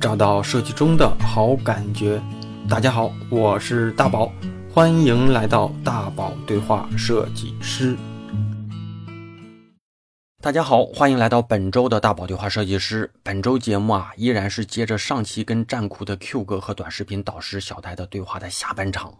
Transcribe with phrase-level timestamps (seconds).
[0.00, 2.18] 找到设计中的好感觉。
[2.66, 4.32] 大家好，我是大宝，
[4.72, 7.94] 欢迎来到大宝对话设计师。
[10.42, 13.12] 大家好，欢迎来到本周的大宝对话设计师。
[13.22, 19.12] 本周节目啊，依然是接着上期跟战酷的 Q 哥和短视频导师小台的对话的下半场。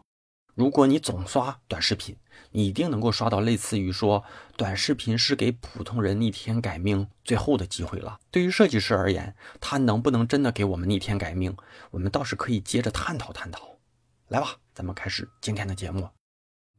[0.61, 2.15] 如果你总刷短视频，
[2.51, 4.23] 你一定能够刷到类似于说
[4.59, 8.19] 短视频是给普通人逆天改命最后的机会了。
[8.31, 11.57] 对于设计师而言，他能不能真的给我们逆天改命，
[11.91, 13.71] 我们倒是可以接着探讨探讨。
[14.29, 16.07] 来吧，咱们开始今天的节目。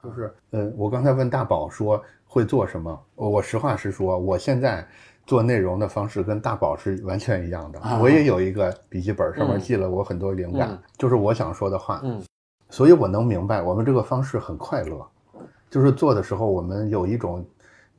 [0.03, 4.87] 就是，嗯，我刚才问大宝说会做什么，我我实话实说，我现在
[5.25, 7.79] 做内容的方式跟大宝是完全一样的。
[7.79, 11.99] 啊我也有一个笔记本，上面嗯记了我很多灵感，嗯就是我想说的话。
[12.03, 12.23] 嗯，
[12.71, 15.05] 所以我能明白，我们这个方式很快乐，
[15.69, 17.45] 就是做的时候我们有一种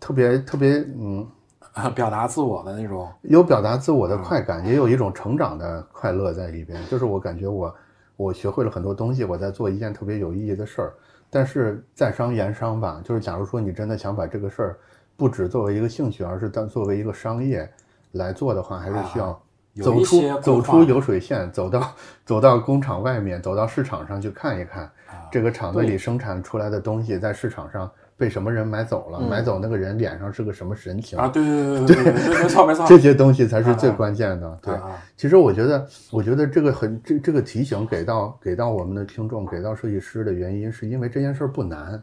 [0.01, 1.27] 特别特别嗯，
[1.75, 6.83] 啊， 表达自我的那种，有表达自我的嗯快感，也有一种成长的快乐在里边。
[6.87, 7.75] 就是我感觉我
[8.17, 10.95] 我学会了很多东西，我在做一件特别有意义的事儿。
[11.28, 14.78] 但是在商言商吧，就是假如说你真的想把这个事儿
[15.17, 17.70] 不只作为一个兴趣，而是当作为一个商业
[18.12, 19.39] 来做的话，还是需要
[19.81, 21.95] 走出走出流水线，走到
[22.27, 29.28] 走到工厂外面，走到市场上去看一看，啊这个厂子里生产出来的东西在市场上被什么人买走了，嗯。
[29.31, 34.59] 买走那个人脸上是个什么神情啊，对对对对对对，没错没错，这些东西才是最关键的。
[34.61, 34.91] 对，啊。
[35.17, 42.00] 其实我觉得，我觉得这个很这这个提醒给到给到我们的听众，给到设计师的原因，是因为这件事儿不难，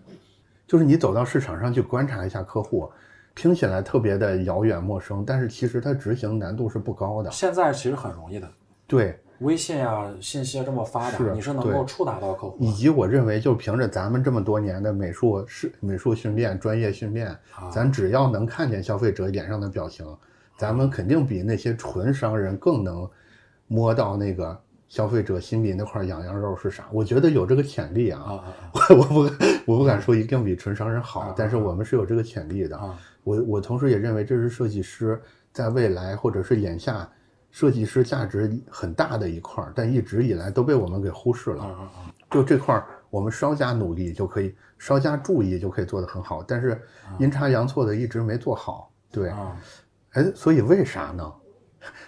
[0.65, 2.89] 就是你走到市场上去观察一下客户，
[3.39, 7.31] 听起来特别的遥远陌生，但是其实它执行难度是不高的。
[7.31, 8.51] 现在其实很容易的，
[8.85, 12.57] 对，微信啊，信息这么发达，是你是能够触达到客户。
[12.59, 20.05] 以及我认为，就凭着咱们这么多年的美术是美术训练、专业训练，啊咱只要能看见消费者脸上的表情，
[20.57, 23.09] 咱们肯定比那些纯商人更能
[23.67, 24.59] 摸到那个
[24.89, 26.89] 消费者心里那块痒痒肉是啥。
[26.91, 28.53] 我觉得有这个潜力啊，啊啊
[28.89, 29.29] 我 我不
[29.65, 32.77] 我不敢说一定比纯商人好啊，但是我们是有这个潜力的。
[33.37, 37.09] 啊我我同时也认为这是设计师在未来或者是眼下，
[37.51, 41.91] 设计师价值很大的一块儿，但一直以来都被我们给忽视了。
[42.31, 46.43] 就这块儿，我们稍加努力就可以，稍加注意就可以做得很好。
[46.43, 46.79] 但是
[47.19, 48.91] 阴差阳错的一直没做好。
[49.11, 49.57] 对，啊
[50.11, 51.33] 哎，所以为啥呢？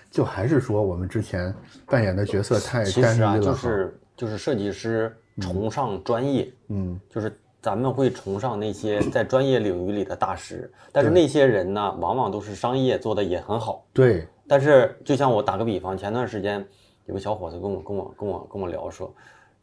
[0.09, 1.53] 就还是说我们之前
[1.85, 3.41] 扮演的角色太单一其实啊，了。
[3.41, 13.85] 就是就是设计师崇尚专业，嗯，就是咱们会崇尚那些 在专业领域里的大师，但是那些人呢，往往都是商业做的也很好。
[13.94, 16.66] 对，但是就像我打个比方，前段时间
[17.05, 19.13] 有个小伙子跟我跟我跟我跟我聊说，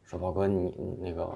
[0.05, 1.27] 说宝哥你你那个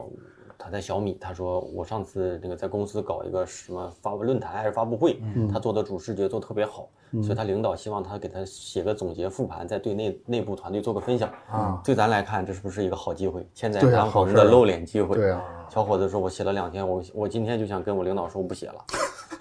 [0.63, 5.19] 他在小米，他说我上次那个在公司搞一个什么发布论坛还是发布会，
[5.51, 6.87] 他做的主视觉做特别好，
[7.21, 11.29] 所以他领导希望他给他写个总结复盘，再对内内部团队做个分享。
[11.49, 13.45] 啊对咱来看，这是不是一个好机会？
[13.53, 15.15] 千载对啊难好的露脸机会。
[15.15, 18.75] 对啊，小伙子说：“我写了两天，我我今天就想跟我领导说我不写了。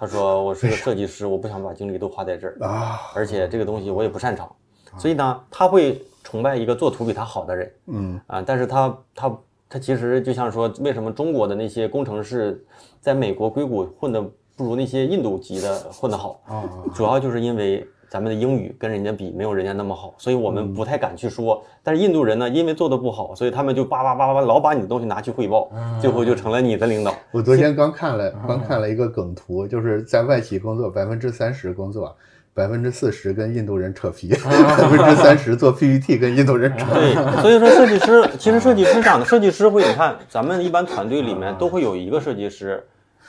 [0.01, 4.51] 他说我是个设计师，我不想把精力都花在这儿，啊，而且这个东西我也不擅长。
[4.99, 8.43] 所以呢，他会崇拜一个做图比他好的人嗯，啊。
[8.45, 9.39] 但是他他
[9.73, 12.63] 他其实就像说，为什么中国的那些工程师
[13.01, 14.21] 在美国硅谷混的
[14.55, 16.39] 不如那些印度籍的混得好？
[16.47, 16.69] 啊！
[16.95, 21.65] 主要就是因为咱们的英语跟人家比没有人家那么好，所以我们不太敢去说。
[21.83, 27.15] 但是印度人呢，因为做的不好，所以他们就叭叭叭叭叭老把你的东西拿去汇报，最后就成了你的领导。
[27.31, 32.15] 我昨天刚看了刚看了一个梗图，就是在外企工作百分之三十工作。
[32.55, 36.85] 百分之四十跟印度人扯皮， 百分之三十做 PPT 跟印度人扯。
[36.93, 42.87] 对，所以说设计师其实设计师这样的，设计师会你看咱们一般团队里面都会有一个设计师，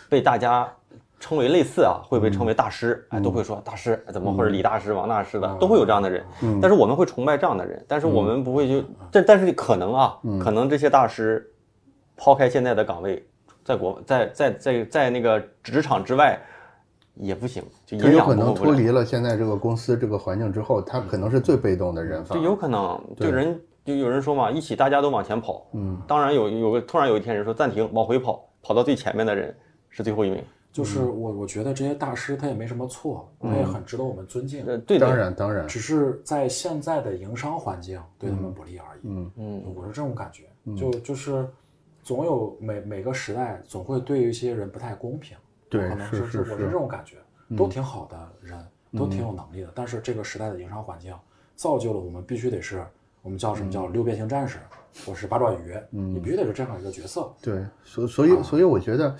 [0.09, 0.67] 被大家
[1.21, 6.21] 称为类似啊，会被称为大师，哎，都会说大师怎么或者李大师、王大师的，都会有这样的人。
[6.61, 11.49] 但是我们会崇拜这样的人，但是我们不会就但但是可能啊，可能这些大师
[12.17, 13.25] 抛开现在的岗位，
[13.63, 16.37] 在国在在在在那个职场之外
[17.15, 18.53] 也不行，就他有可能。
[18.53, 22.23] 脱离了现在这个公司这个环境之后，他可能是最被动的人。
[22.25, 29.55] 就有可能，就人就有人说嘛，一起大家都往前跑，嗯，当然有有个突然有一天人说暂停，往回跑，跑到最前面的人
[29.89, 39.01] 是最后一名，就是我我觉得这些大师他也没什么错，他也很值得我们尊敬，呃，对，当然当然，只是在现在的营商环境对他们不利而已。
[39.03, 39.31] 嗯。
[39.37, 40.45] 嗯，我是这种感觉，
[40.75, 41.47] 就就是
[42.01, 45.37] 总有每每个时代总会对一些人不太公平，
[45.79, 47.17] 对可能是是是我是是这种感觉，
[47.57, 48.65] 都挺好的人，
[48.97, 51.15] 都挺有能力的，但是这个时代的营商环境
[51.55, 52.85] 造就了我们必须得是
[53.21, 54.59] 我们叫什么叫六边形战士，
[55.05, 57.31] 或是八爪鱼，你必须得是这样一个角色。
[57.41, 59.15] 对，所所以所以我觉得，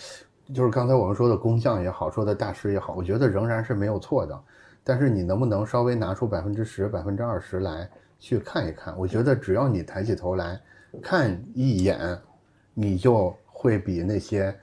[0.53, 4.37] 就是刚才我们说的工匠也好，说的大师也好，我觉得仍然是没有错的。
[4.83, 7.89] 但是你能不能稍微拿出百分之十、百分之二十来
[8.19, 8.93] 去看一看？
[8.97, 10.59] 我觉得只要你抬起头来
[11.01, 12.19] 看一眼，
[12.73, 14.53] 你就会比那些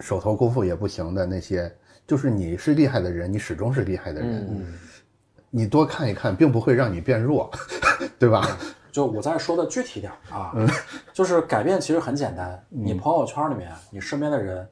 [0.00, 1.72] 手头功夫也不行的那些，
[2.06, 4.46] 就是你是厉害的人，你始终是厉害的人。
[4.50, 4.66] 嗯
[5.48, 7.50] 你多看一看，并不会让你变弱，
[8.18, 8.46] 对吧？
[8.92, 10.52] 就我再说的具体点儿啊，
[11.14, 14.68] 就是改变其实很简单，你朋友圈里面，你身边的人，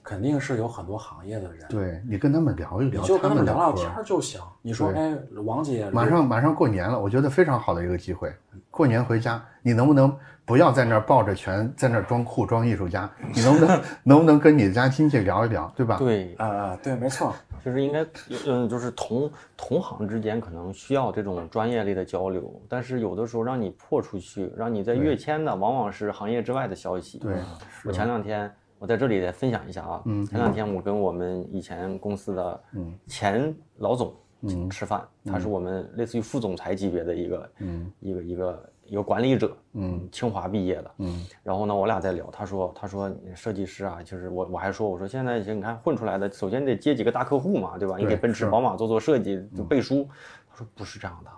[0.00, 4.40] 肯定是有很多行业的人，对你跟他们聊一聊，你就跟他们聊聊天儿就行。
[4.62, 8.32] 你说，对哎，王姐，马上马上过年了，我觉得非常好的一个机会。
[8.70, 10.14] 过年回家，你能不能
[10.48, 13.08] 不要在那儿抱着拳在那儿装酷装艺术家？
[13.34, 15.96] 你能不能能不能跟你家亲戚聊一聊，对吧？
[15.98, 18.02] 对，啊啊，对，没错， 就是应该，
[18.46, 27.18] 嗯，就是同同行之间可能需要这种专业类的交流，但是有的时候让你破出去，让你在跃迁的，往往是行业之外的消息。
[27.18, 27.36] 对，
[27.84, 47.96] 我前两天我在这里再分享一下啊，嗯前两天我跟我们以前公司的嗯前老总嗯吃饭，他是我们类似于副总裁级别的一个嗯一个一个一个管理者，嗯清华毕业的，嗯然后呢，我俩在聊，他说，他说你设计师啊，就是我我还说，我说现在你看混出来的，首先得接几个大客户嘛，对吧？
[47.98, 50.08] 你给奔驰、宝马做做设计，就背书。
[50.50, 51.30] 他说不是这样的，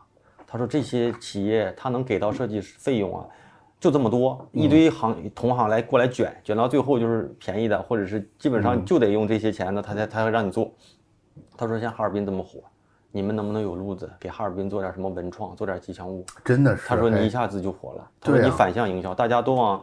[0.47, 3.27] 他说这些企业他能给到设计师费用啊，
[3.81, 10.73] 就这么多，一堆行同行来过来卷，卷到最后就是便宜的，或者是基本上就得用这些钱的，他才他会让你做。
[11.57, 12.61] 他说像哈尔滨这么火，
[13.13, 16.25] 你们能不能有路子给哈尔滨做点什么文创，做点吉祥物？
[16.45, 16.89] 真的是。
[16.89, 19.83] 他说你哎一下子就火了，他说你反向营销，大家都往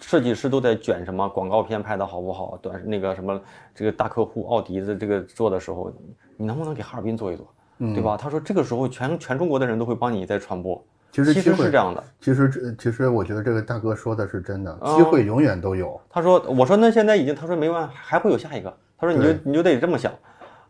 [0.00, 3.40] 设计师都在卷什么广告片拍的好不好，短那个什么
[3.74, 5.92] 这个大客户奥迪的这个做的时候，
[6.36, 7.46] 你能不能给哈尔滨做一做，
[7.78, 8.16] 嗯对吧？
[8.16, 10.80] 他说这个时候全全中国的人都会帮你在传播，
[11.10, 12.04] 其其实其实是这样的。
[12.20, 16.00] 其实这其实我觉得这个大哥说的是真的，啊机会永远都有。
[16.08, 20.12] 他说我说那现在已经他说没完，还会有下一个，他说你就你就得这么想，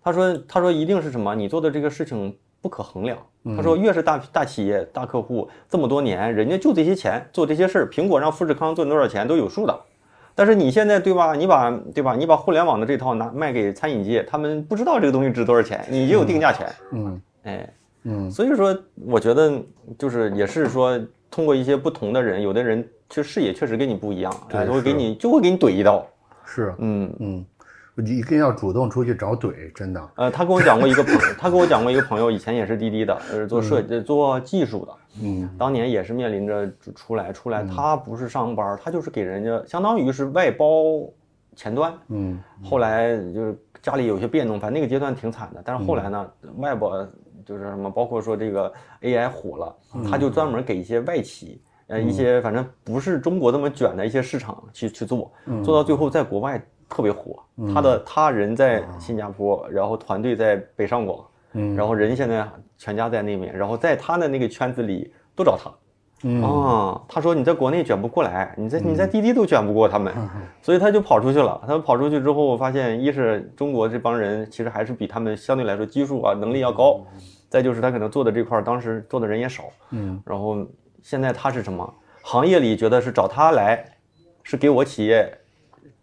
[0.09, 3.19] 他说他说一定是什么，你做的这个事情不可衡量。
[3.57, 9.81] 他说越是大大企业大客户这么多年，人家就这些钱做这些事儿，苹果让富士康赚多少钱都有数的。
[10.35, 11.35] 但是你现在对吧？
[11.35, 12.15] 你把对吧？
[12.15, 16.67] 你把互联网的这套拿卖给餐饮界，他们不知道这个东西值多少钱，你也有定价权。
[16.93, 17.73] 嗯哎，
[18.05, 18.77] 嗯所以说
[19.07, 19.61] 我觉得
[19.99, 20.99] 就是也是说，
[21.31, 24.33] 通过一些不同的人，有的人其实视野确实跟你不一样，
[24.67, 26.07] 就会给你就会给你怼一刀。
[26.45, 27.45] 是嗯，嗯，你
[28.03, 30.11] 一定要主动出去找怼，真的。
[30.17, 34.93] 呃，他跟我讲过一个朋友， 他跟我讲过一个朋友，以前也是滴滴的，呃，做设计做技术的，
[35.23, 35.49] 嗯。
[35.59, 40.67] 当年也是面临着出来出来，他不是上班儿，他就是给人家相当于是外包
[41.57, 42.39] 前端，嗯。
[42.63, 45.63] 后来就是家里有些变动，反正那个阶段挺惨的。
[45.65, 46.91] 但是后来呢，外包
[47.45, 48.73] 就是什么，包括说这个
[49.03, 49.77] AI 火了，
[50.11, 55.33] 他就专门给一些外企，呃，一些反正不是中国这么卷的一些市场去去做，
[55.65, 57.39] 做到最后在国外特别火。
[57.75, 62.47] 他的他人在新加坡，然后团队在北上广，嗯然后人现在
[62.77, 65.71] 全家在那边，然后在他的那个圈子里都找他。
[66.25, 70.13] 嗯啊，他说你在国内卷不过来，你在你在滴滴都卷不过他们，
[70.61, 71.63] 所以他就跑出去了。
[71.65, 77.05] 他跑出去之后，发现一是中国这帮人其实还是比他们相对来说技术啊能力要高，
[77.49, 80.67] 再就是他可能做的这块儿当时做的人也少，嗯然后
[81.03, 81.95] 现在他是什么？
[82.23, 83.85] 行业里觉得是找他来，
[84.43, 85.33] 是给我企业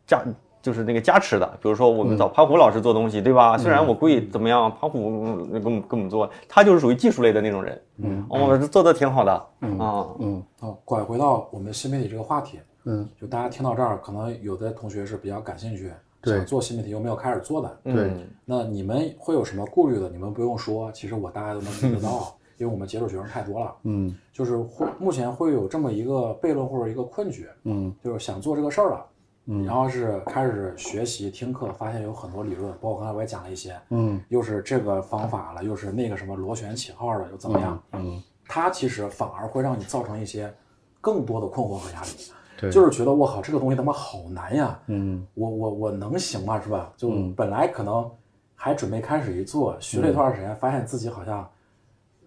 [0.07, 0.23] 加
[0.65, 1.45] 就是那个加持的。
[1.61, 3.55] 比如说我们找潘虎老师做东西，对吧？
[3.55, 7.79] 虽然我贵怎么样，潘虎嗯跟我们跟我们做，他就是属于技术类的那种人。
[7.97, 9.31] 嗯哦，做的挺好的
[9.77, 10.07] 啊。
[10.19, 15.91] 嗯啊，拐回到我们新媒体这个话题，嗯就大家听到这儿，可能有的同学是比较感兴趣，
[16.23, 20.09] 想做新媒体又没有开始做的，对嗯那你们会有什么顾虑的？
[20.09, 29.05] 你们不用说，其实我大概都能听得到，因为我们接触学生太多了，嗯就是会目前会有这么一个悖论或者一个困局，嗯就是想做这个事儿了，
[29.45, 29.65] 嗯。
[29.65, 34.21] 然后是开始学习听课，发现有很多理论，包括刚才我也讲了一些，嗯。
[34.29, 37.81] 又是这个方法了，又是那个什么螺旋起号了，又怎么样？
[37.93, 40.53] 嗯，它其实反而会让你造成一些
[41.01, 42.09] 更多的困惑和压力，
[42.57, 45.25] 对，就是觉得我靠，这个东西他妈好难呀，嗯。
[45.33, 46.59] 我我我能行吗？
[46.59, 46.91] 是吧？
[46.97, 48.09] 就本来可能
[48.55, 51.47] 还准备开始一做，学了一段时间，发现自己好像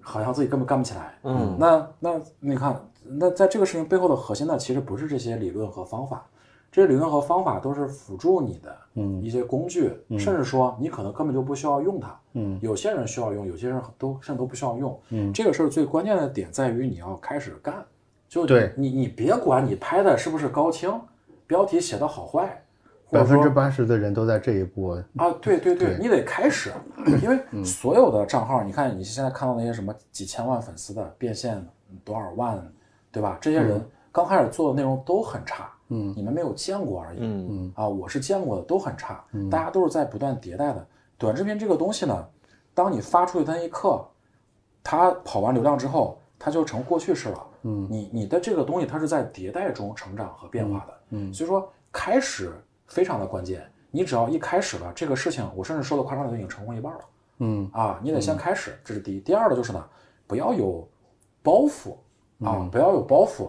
[0.01, 1.19] 好像自己根本干不起来。
[1.25, 1.57] 嗯。
[1.59, 6.25] 那那你看，那在这个事情背后的核心呢，其实不是这些理论和方法，
[6.71, 12.19] 这些理论和方法都是辅助你的嗯一些工具，甚至说你可能根本就不需要用它。
[12.35, 15.01] 嗯有些人需要用，有些人都甚至都不需要用。
[15.11, 17.85] 嗯这个事儿最关键的点在于你要开始干，
[18.29, 20.93] 就你对你你别管你拍的是不是高清，
[21.47, 22.63] 标题写的好坏，
[23.11, 24.91] 百分之八十的人都在这一步。
[25.17, 26.71] 啊，对对对，对你得开始，
[27.23, 31.67] 因为所有的账号，你看你现在看到那些什么几千万粉丝的变现
[32.05, 32.63] 多少万，
[33.11, 33.39] 对吧？
[33.41, 33.83] 这些人
[34.13, 37.19] 刚开始做的内容都很差，嗯你们没有见过而已。
[37.21, 40.87] 嗯啊，我是见过的，都很差，大家都是在不断迭代的。
[41.17, 42.29] 短视频这个东西呢，
[42.75, 44.07] 当你发出去的那一刻，
[44.85, 47.47] 它跑完流量之后，它就成过去式了。
[47.63, 50.95] 嗯你你的这个东西它是在迭代中成长和变化的。
[51.11, 52.53] 嗯所以说开始
[52.87, 53.69] 非常的关键。
[53.91, 57.01] 你只要一开始了这个事情，我甚至说的夸张点，已经成功一半了
[57.39, 57.99] 嗯啊！
[58.03, 59.21] 你得先开始，这是第一。
[59.21, 59.83] 第二的就是呢，
[60.27, 60.87] 不要有
[61.43, 61.97] 包袱
[62.45, 63.49] 啊，不要有包袱，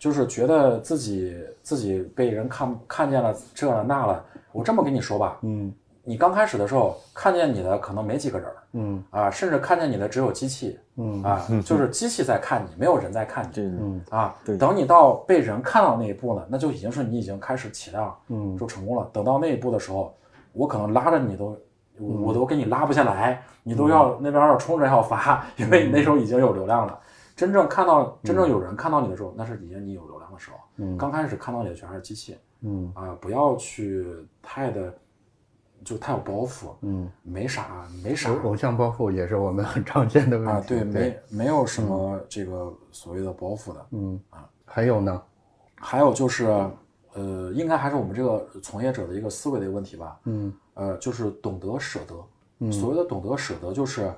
[0.00, 4.24] 就是觉得自己自己被人看看见了这了那了。
[4.50, 13.52] 我这么跟你说吧，嗯你刚开始的时候看见你的可能没几个人儿嗯啊，甚至看见你的只有机器嗯啊， 就是机器在看你，没有人在看你。
[13.52, 19.08] 对嗯啊对，等你到被人看到那一步呢，那就已经是你已经开始起量，嗯就成功了。
[19.12, 20.16] 等到那一步的时候，
[20.54, 21.56] 我可能拉着你都，
[22.00, 26.98] 我都给你拉不下来，你都要那边要冲着要发，因为你那时候已经有流量了。
[27.40, 30.58] 真正看到真正有人看到你的时候，那是已经你有流量的时候。
[30.76, 34.06] 嗯刚开始看到你的全是机器嗯啊，不要去
[34.42, 34.94] 太的，
[35.82, 40.52] 就太有包袱，嗯，没啥没啥偶偶像包袱也是我们很常见的问题。
[40.52, 43.86] 啊，对，没没有什么这个所谓的包袱的。
[43.92, 45.22] 嗯啊还有呢？
[45.76, 46.44] 还有就是，
[47.14, 50.20] 呃，应该还是我们这个从业者的一个思维的一个问题吧。
[50.24, 52.14] 嗯呃，就是懂得舍得。
[52.58, 54.12] 嗯所谓的懂得舍得，就是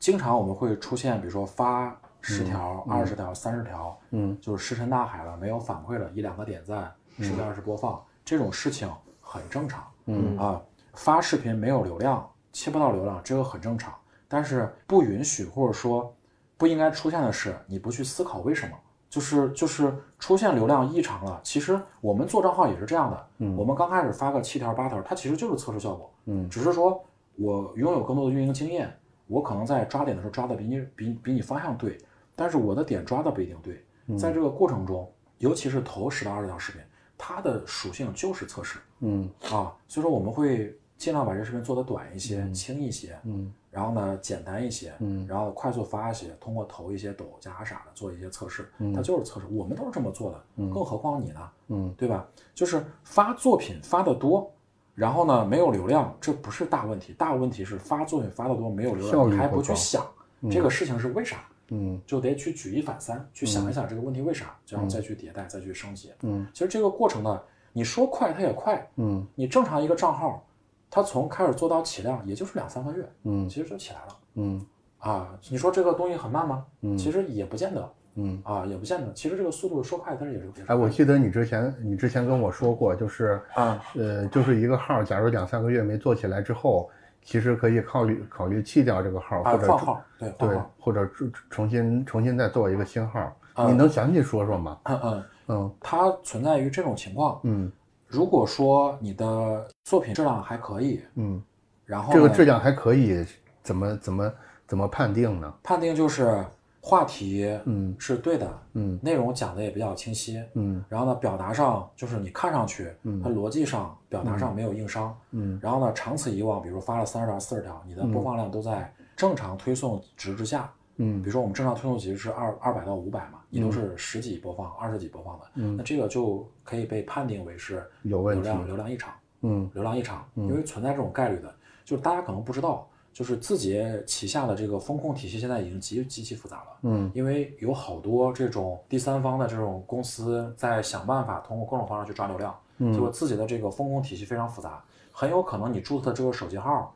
[0.00, 1.96] 经常我们会出现，比如说发
[2.34, 9.84] 十条、二十条、三十条，嗯，就是石沉大海了，没有反馈了，一两个点赞，十几二十播放，这种事情很正常。
[10.06, 10.60] 嗯啊，
[10.94, 13.94] 发视频没有流量，切不到流量，这个很正常。
[14.28, 16.14] 但是不允许或者说
[16.56, 18.76] 不应该出现的是，你不去思考为什么。
[19.10, 23.26] 就是就是出现流量异常了，其实我们做账号也是这样的。
[23.38, 26.12] 嗯我们刚开始发个七条八条，它其实就是测试效果。
[26.26, 27.02] 嗯只是说
[27.36, 28.94] 我拥有更多的运营经验，
[29.26, 31.96] 我可能在抓点的时候抓的比你比比你方向对，
[32.38, 33.84] 但是我的点抓的不一定对。
[34.16, 36.80] 在这个过程中，尤其是头十到二十条视频，
[37.18, 38.78] 它的属性就是测试。
[39.00, 39.28] 嗯。
[39.50, 43.52] 啊，所以说我们会尽量把这视频做得短一些、轻一些，嗯。
[43.72, 45.26] 然后呢简单一些，嗯。
[45.26, 48.94] 然后快速发一些，通过投一些抖加啥的做一些测试，嗯。
[48.94, 50.40] 它就是测试，我们都是这么做的，
[50.72, 51.50] 更何况你呢？
[51.66, 51.92] 嗯。
[51.98, 52.24] 对吧？
[52.54, 54.48] 就是发作品发的多，
[54.94, 60.06] 然后呢没有流量，这不是大问题，大问题是发作品发的多没有流量，你还不去想
[60.48, 61.38] 这个事情是为啥，
[61.70, 66.12] 嗯就得去举一反三，去想一想这个问题为啥，然后再去迭代，再去升级。
[66.22, 67.40] 嗯其实这个过程呢，
[67.72, 70.46] 你说快它也快，嗯你正常一个账号，
[70.90, 74.16] 它从开始做到起量也就是两三个月，嗯其实就起来了。
[74.34, 74.66] 嗯
[74.98, 76.64] 啊，你说这个东西很慢吗？
[76.80, 78.40] 嗯其实也不见得嗯。
[78.44, 79.12] 啊，也不见得。
[79.12, 86.90] 其实这个速度说快，但是也是哎，我记得你之前你之前跟我说过，就是啊，呃，就是一个号，假如两三个月没做起来之后，
[87.22, 93.20] 其实可以考虑考虑弃掉这个号，啊或者换号，对对，，或者重重新重新再做一个新号。
[93.54, 94.78] 啊你能详细说说吗？
[94.84, 97.40] 嗯嗯，嗯它存在于这种情况。
[97.42, 97.70] 嗯
[98.06, 101.42] 如果说你的作品质量还可以，嗯，
[101.84, 103.26] 然后这个质量还可以，
[103.62, 104.32] 怎么怎么
[104.66, 105.52] 怎么判定呢？
[105.62, 106.42] 判定就是
[106.88, 108.98] 话题嗯是对的，嗯。
[109.02, 110.82] 内容讲的也比较清晰，嗯。
[110.88, 113.20] 然后呢表达上就是你看上去，嗯。
[113.22, 115.60] 它逻辑上表达上没有硬伤，嗯。
[115.62, 120.72] 然后呢长此以往，比如发了三十条、四十条，你的播放量都在正常推送值之下。
[120.96, 121.20] 嗯。
[121.20, 125.76] 比如说我们正常推送值是二二百到五百嘛，你都是十几播放、二十几播放的，嗯。
[125.76, 128.48] 那这个就可以被判定为是有问题。
[128.48, 129.70] 流量流量异常，嗯。
[129.74, 131.54] 流量异常，因为存在这种概率的，
[131.84, 132.87] 就是大家可能不知道，
[133.18, 137.10] 就是字节旗下的这个风控体系现在已经极极其复杂了，嗯。
[137.12, 142.92] 因为有好多这种第三方的这种公司在想办法通过各种方式去抓流量，嗯。
[142.92, 146.94] 结果自己的这个风控体系非常复杂，很有可能你注册这个手机号，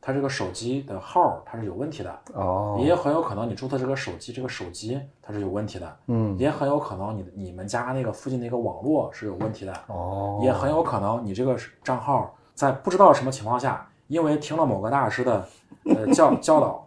[0.00, 2.20] 它这个手机的号它是有问题的。
[2.34, 2.78] 哦。
[2.80, 6.38] 也很有可能你注册这个手机，这个手机它是有问题的，嗯。
[6.38, 10.38] 也很有可能你你们家那个附近的一个网络是有问题的，哦。
[10.40, 15.48] 也很有可能你这个账号在不知道什么情况下，因为听了某个大师的
[15.86, 16.86] 呃教教导，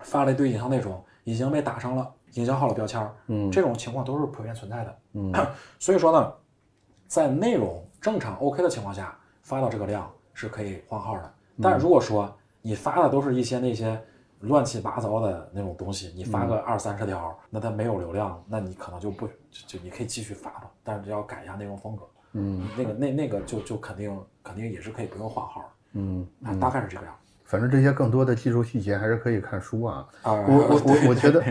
[0.00, 4.98] 发了一堆营销内容，已经被打上了营销号的标签儿，嗯这种情况都是普遍存在的。
[5.14, 5.32] 嗯
[5.80, 6.30] 所以说呢，
[7.06, 11.34] 在内容正常 OK 的情况下，发到这个量是可以换号的。
[11.62, 13.98] 但如果说你发的都是一些那些
[14.40, 19.32] 乱七八糟的那种东西，你发个二三十条，那它没有流量，那你可能就不就
[19.66, 22.06] 就你可以继续发吧，但是要改一下内容风格。
[22.34, 27.14] 嗯那个那那个就就肯定肯定也是可以不用换号的，嗯，啊，大概是这个样。
[27.44, 30.06] 反正这些更多的技术细节还是可以看书啊。
[30.22, 31.42] 啊，我我我我觉得，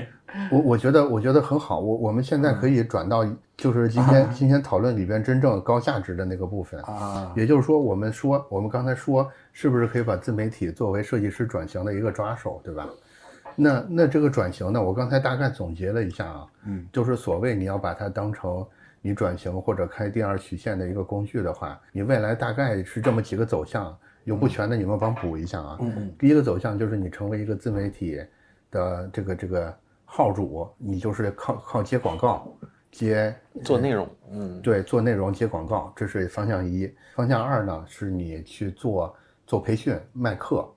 [0.52, 1.80] 我我觉得我觉得很好。
[1.80, 3.26] 我我们现在可以转到
[3.58, 6.80] 就是今天今天讨论里边真正高价值的那个部分。
[6.82, 12.88] 啊，也就是说，我们说我们刚才说，是不是可以把自媒体作为设计师转型的一个抓手，对吧？
[13.56, 18.64] 那那这个转型呢，我刚才大概总结了一下啊，嗯，就是所谓你要把它当成
[19.02, 23.98] 你转型或者开第二曲线的一个工具的话，你未来大概是这么几个走向。
[24.28, 25.78] 有不全的你们帮补一下啊。
[25.80, 28.22] 嗯嗯第一个走向就是你成为一个自媒体
[28.70, 32.54] 的这个这个号主，你就是靠靠接广告，
[32.92, 36.94] 接做内容，嗯，对做内容接广告，这是方向一。
[37.16, 39.16] 方向二呢，是你去做
[39.46, 40.68] 做培训卖课，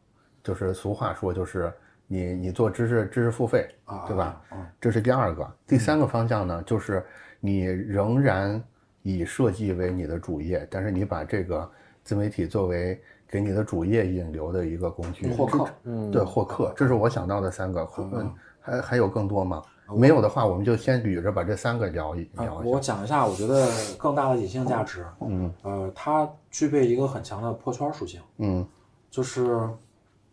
[0.44, 1.72] 就是俗话说就是
[2.06, 4.40] 你你做知识知识付费，啊，对吧？
[4.50, 4.72] 啊？
[4.80, 5.56] 这是第二个。
[5.66, 7.04] 第三个方向呢，就是
[7.40, 8.62] 你仍然
[9.02, 11.68] 以设计为你的主业，但是你把这个
[12.04, 17.88] 自媒体作为给你的主页引流的一个工具，获客，嗯，对获客，这是我想到的三个。
[17.98, 18.10] 嗯。
[18.14, 19.62] 嗯，还还有更多吗？
[19.96, 22.70] 没有的话，我们就先捋着把这三个聊一啊聊一下。
[22.70, 25.52] 我讲一下，我觉得更大的隐性价值，嗯。
[25.62, 28.66] 呃，它具备一个很强的破圈属性，嗯。
[29.10, 29.68] 就是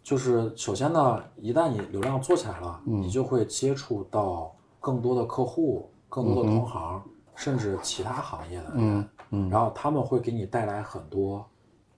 [0.03, 3.01] 就是首先呢，一旦你流量做起来了，嗯。
[3.01, 7.01] 你就会接触到更多的客户、更多的同行，
[7.35, 9.49] 甚至其他行业的人，嗯嗯。
[9.49, 11.43] 然后他们会给你带来很多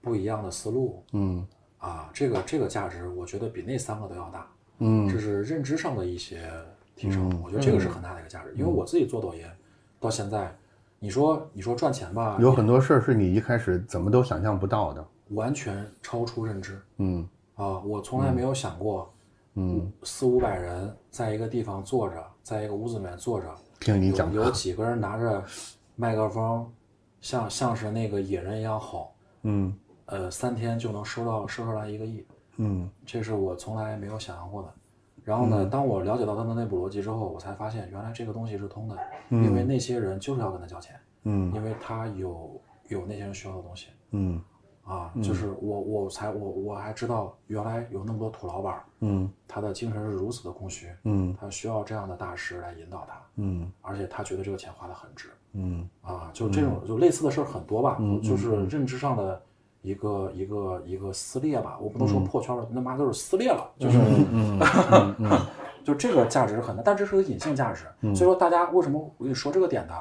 [0.00, 1.02] 不一样的思路。
[1.12, 1.46] 嗯。
[1.78, 4.46] 啊，这个这个价值，我觉得比那三个都要大。
[4.78, 5.08] 嗯。
[5.08, 6.50] 这是认知上的一些
[6.94, 8.52] 提升，我觉得这个是很大的一个价值。
[8.56, 9.44] 因为我自己做抖音
[9.98, 10.54] 到现在，
[10.98, 15.06] 你说你说赚钱吧，有很多事儿是你一开始怎么都想象不到的。
[15.30, 17.28] 完全超出认知嗯。
[17.54, 17.78] 啊！
[17.80, 19.12] 我从来没有想过，
[19.52, 25.44] 嗯，四五百人在一个地方坐着，在一个屋子里面坐着，听你讲有几个人拿着
[25.94, 26.66] 麦克风，
[27.20, 29.74] 像像是那个野人一样吼，嗯
[30.10, 32.26] 呃，三天就能收到收出来一个亿，
[32.56, 32.90] 嗯。
[33.06, 34.74] 这是我从来没有想象过的。
[35.22, 38.96] 然后呢，当我了解到他的内部逻辑之后，我才发现原来这个东西是通的，
[39.30, 41.54] 因为那些人就是要跟他交钱，嗯。
[41.54, 44.40] 因为他有有那些人需要的东西嗯。
[44.82, 49.30] 啊，就是我我才我我还知道原来有那么多土老板，嗯。
[49.46, 51.36] 他的精神是如此的空虚，嗯。
[51.38, 53.70] 他需要这样的大师来引导他，嗯。
[53.82, 55.88] 而且他觉得这个钱花的很值嗯。
[56.00, 59.40] 啊，就这种就类似的事儿很多吧，就是认知上的
[59.82, 65.40] 一个一个一个撕裂吧，我不能说破圈了，那妈都是撕裂了，就是嗯嗯嗯
[65.82, 67.84] 就这个价值是很大，但这是个隐性价值。
[68.14, 69.94] 所以说，大家为什么我跟你说这个点呢？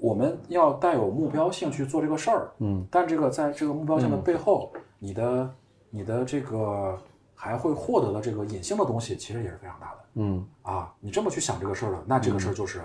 [0.00, 5.54] 我们要带有目标性去做这个事儿，嗯，但这个在这个目标性的背后，你的
[5.90, 6.98] 你的这个
[7.36, 10.92] 还会获得的这个隐性的东西，其实也是非常大的嗯啊。
[10.98, 12.82] 你这么去想这个事儿了，那这个事儿就是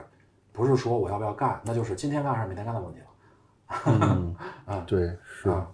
[0.51, 4.35] 不是说我要不要干，那就是今天干还是明天干的问题了
[4.67, 5.67] 嗯， 对，是啊。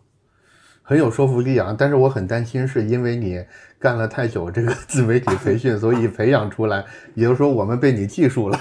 [0.93, 1.75] 很有说服力啊。
[1.75, 3.43] 但是我很担心，是因为你
[3.79, 8.59] 干了太久这个自媒体培训，所以培养出来，也就是说我们被你技术了。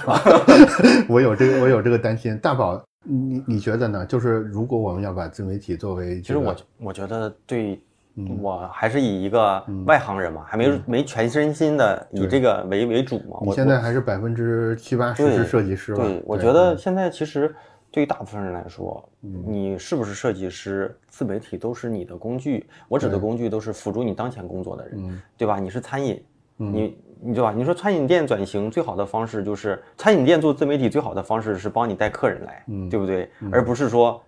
[1.07, 2.35] 我有这个，我有这个担心。
[2.39, 4.03] 大宝，你你觉得呢？
[4.03, 6.55] 就是如果我们要把自媒体作为、这个，其实我
[6.87, 7.79] 我觉得对，
[8.15, 13.37] 嗯我还是以一个外行人嘛，还没没全身心的以这个为为主嘛。
[13.41, 16.03] 我你现在还是百分之七八十是设计师吧？
[16.03, 17.53] 对，我觉得现在其实
[17.93, 22.65] 对于大部分人来说，你是不是设计师，自媒体都是你的工具。
[22.89, 25.59] 我指的工具都是辅助你当前工作的人，对吧？
[25.59, 26.19] 你是餐饮，
[26.57, 27.53] 你你对吧？
[27.55, 33.29] 你说餐饮店转型最好的方式就是餐饮店做自媒体最好的方式是帮你带客人来，对不对？
[33.51, 34.19] 而不是说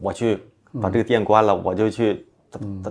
[0.00, 0.36] 我去
[0.80, 2.26] 把这个店关了，我就去。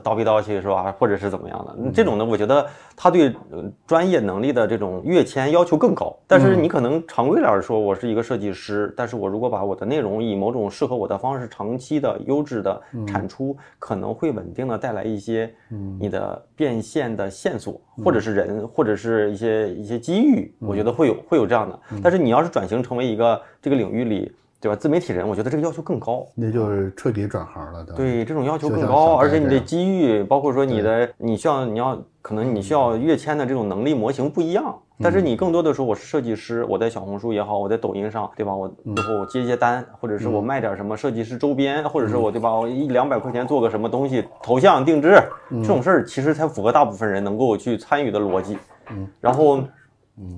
[0.03, 0.91] 叨逼叨去是吧？
[0.97, 1.91] 或者是怎么样的？
[1.93, 6.15] 这种呢，我觉得他对呃专业能力的这种跃迁要求更高。
[6.27, 15.53] 但是你可能常规点儿说，我是一个设计师，但是我如果把我的内容以某种适合我的方式，长期的优质的产出，可能会稳定的带来一些
[15.99, 21.79] 你的变现的线索，或者是人，或者是一些一些机遇，我觉得会有会有这样的。
[22.01, 24.31] 但是你要是转型成为一个这个领域里。
[24.61, 24.75] 对吧？
[24.75, 26.25] 自媒体人，我觉得这个要求更高。
[26.35, 27.93] 那就是彻底转行了的。
[27.93, 34.77] 对，这种要求更高，而且你的机遇，包括说你的，你需要，你要可能你需要跃迁的这种能力模型不一样。
[35.03, 38.55] 但是你更多的说，我是设计师，我在小红书也好，我在抖音上，对吧？
[38.55, 42.53] 我最后我接一些单，或者是我卖点什么设计师周边，或者是我对吧？
[42.53, 45.19] 我一两百块钱做个什么东西，头像定制
[45.49, 48.59] 这种事儿，其实才符合大部分人能够去参与的逻辑。
[48.91, 49.63] 嗯，然后。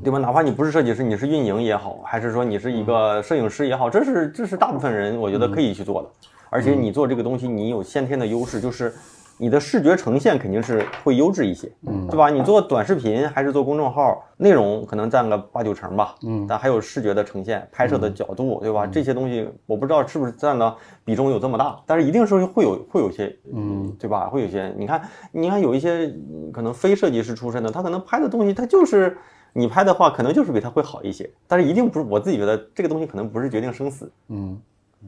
[0.03, 0.17] 对吧？
[0.19, 6.09] 哪怕你不是设计师，你是运营也好，还是说你是一个摄影师也好，这是这是大部分人我觉得可以去做的。
[6.49, 8.93] 而且你做这个东西，你有先天的优势，就是
[9.39, 11.67] 你的视觉呈现肯定是会优质一些，
[12.07, 12.29] 对吧？
[12.29, 18.85] 你做短视频还是做公众号，内容可能占个八九成吧，嗯，但还有视觉的呈现、拍摄的角度，对吧？
[18.85, 24.27] 这些东西我不知道是不是占的比重有这么大，但是一定是会有会有些，嗯，对吧？
[24.27, 29.17] 会有些，你看，你看有一些嗯可能非设计师出身的，他可能拍的东西，他就是。
[29.53, 34.11] 你拍的话，可能就是比他会好一些，但是一定不是我自己觉得这个东西可能不是决定生死。
[34.29, 34.59] 嗯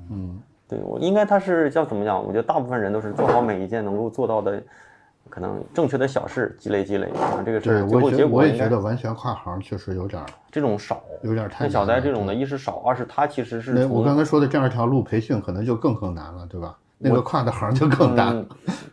[0.10, 2.18] 嗯对我应该他是叫怎么讲？
[2.24, 4.62] 我觉得大部分人都是做好每一件能够做到的，
[5.30, 16.76] 可能正确的小事，积累积累，啊，这个对，是最后结果我也觉得完全跨行确实有点这种少，有点太像小呆这种的，一是少，二是他其实是那我刚才说的这样一条路培训可能就更更难了，对吧？
[16.98, 18.30] 那个跨的行就更大。
[18.32, 18.48] 嗯，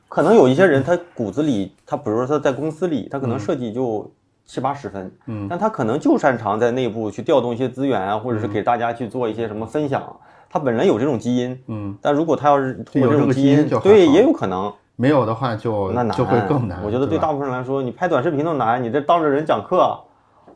[0.09, 4.11] 可能有一些人他骨子里，他比如说他在公司里，他可能设计就
[4.53, 10.15] 七八十分，嗯但他可能就擅长在内部去调动一些资源啊，或者是给大家去做一些什么分享，
[10.51, 14.71] 他本人有这种基因，嗯，但如果他要是通过有这种基因，对，也有可能。
[14.95, 16.85] 没有的话就那难，就会更难。
[16.85, 19.99] 我觉得对大部分人来说，你拍短视频都难，你这当着人讲课，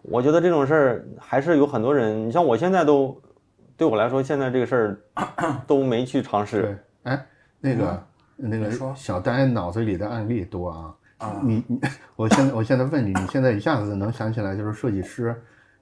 [0.02, 2.28] 我觉得这种事儿还是有很多人。
[2.28, 3.18] 你像我现在都，
[3.78, 4.98] 对我来说，现在这个事儿
[5.66, 6.60] 都没去尝试。
[6.60, 7.26] 对，哎，
[7.60, 8.02] 那个
[8.36, 10.94] 那个说小呆脑子里的案例多啊。
[11.18, 11.80] 啊你你，
[12.14, 15.34] 我现在我现在问你，你现在一下子能想起来就是设计师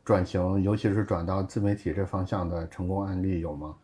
[0.04, 3.74] 转型，尤其是转到自媒体这方向的成功案例有吗？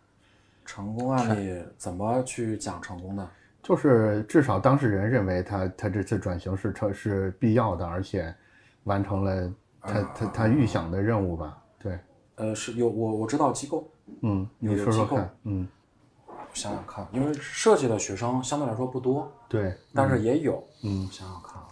[0.65, 3.29] 成功案例怎么去讲成功的？
[3.63, 8.33] 就是至少当事人认为他他这次转型是成是必要的，而且
[8.85, 11.59] 完成了他他他预想的任务吧？
[11.79, 11.99] 对，
[12.37, 13.91] 呃，是有我我知道机构，
[14.23, 15.69] 嗯，你说说看，嗯，
[16.51, 21.69] 我想想看，因为设计的学生相对来说不多，对，但是也有，嗯想想看啊，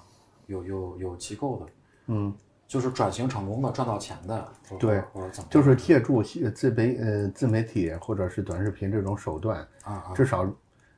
[0.46, 1.72] 有有有机构的，
[2.06, 2.32] 嗯，
[2.66, 10.46] 就是转型成功的、赚到钱的，对或者怎么就是借助系自媒呃自媒体或者是短视频这种手段，啊啊至少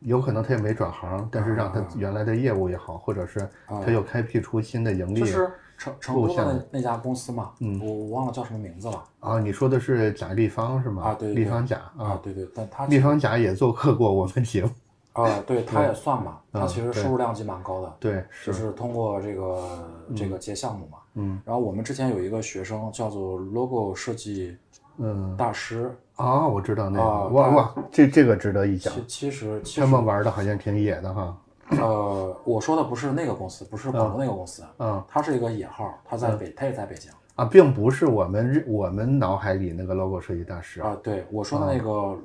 [0.00, 5.20] 有可能他也没转行，但是让他原来的业务也好，或者是他又开辟出新的盈利。
[5.20, 9.02] 就是成成都的那那家公司嘛，嗯，我我忘了叫什么名字了。
[9.20, 11.02] 啊，你说的是贾立方是吗？
[11.04, 14.70] 啊，对，立方贾啊，对对，但他立方贾也做客过我们节目，
[15.24, 24.54] 啊，对， 他也算嘛，他嗯其实收入量级蛮高的，对，就是是通过这个这个接项目嘛，嗯，然后我们之前有一个学生叫做 logo 设计
[25.02, 31.36] 嗯大师，啊，我知道那个，啊哇哇，这这个值得一讲其，其实他们玩的好像挺野的哈，
[31.70, 40.94] 呃，我说的不是那个公司，不是广州那个公司，嗯它是一个野号，它在北，它也在北京啊，并不是我们日我们脑海里那个 logo 设计大师，啊。
[41.02, 42.18] 对我说的那个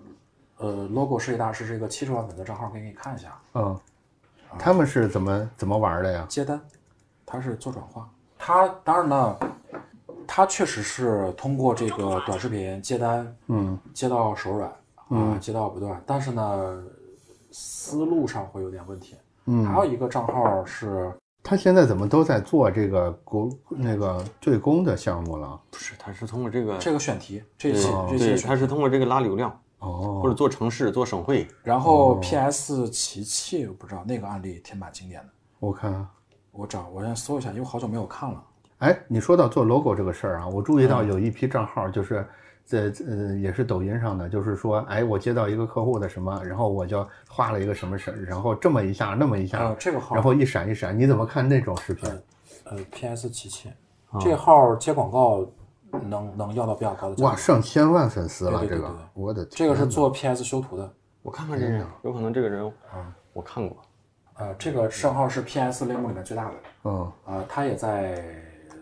[0.58, 3.80] 呃 logo 设计大师是一个七十万粉的账号，可以给你看一下，嗯，
[4.60, 6.26] 他们是怎么怎么玩的呀？
[6.28, 6.60] 接单，
[7.26, 9.38] 他是做转化，他当然呢，
[10.28, 14.72] 他确实是通过这个短视频接单，嗯接到手软
[15.10, 16.84] 啊，接到不断，但是呢，
[17.52, 19.16] 思路上会有点问题。
[19.46, 25.62] 嗯，还有一个账号是他现在怎么都在做这个国那个对公的项目了？
[25.70, 31.48] 不是，他是通过这个，这个选题，这期哦对，这期他是通过这个拉流量，哦，或者做城市、做省会。
[31.62, 36.10] 然后 PS 奇器，我不知道那个案例挺蛮经典的，我看啊，
[36.52, 38.44] 我找我先搜一下，因为好久没有看了。
[38.80, 42.26] 哎，你说到做 logo 这个事儿啊，我注意到嗯有一批账号就是
[42.66, 52.10] 在呃也是抖音上的，就是说，哎，我接到一个客户的什么，然后我就画了一个什么事儿，然后这么一下那么一下，呃，这个号然后一闪一闪，你怎么看那种视频？
[52.66, 53.70] 呃 PS 奇器，
[54.10, 55.48] 啊这号接广告
[56.04, 63.78] 能能要到比较高的价哇，上千万粉丝了，这个对对对对我的这个是天做 PS 修图的，我看看这人，有可能这个人，啊我看过。
[64.38, 68.26] 呃，这个账号是 PS 类目里面最大的，嗯，呃，他也在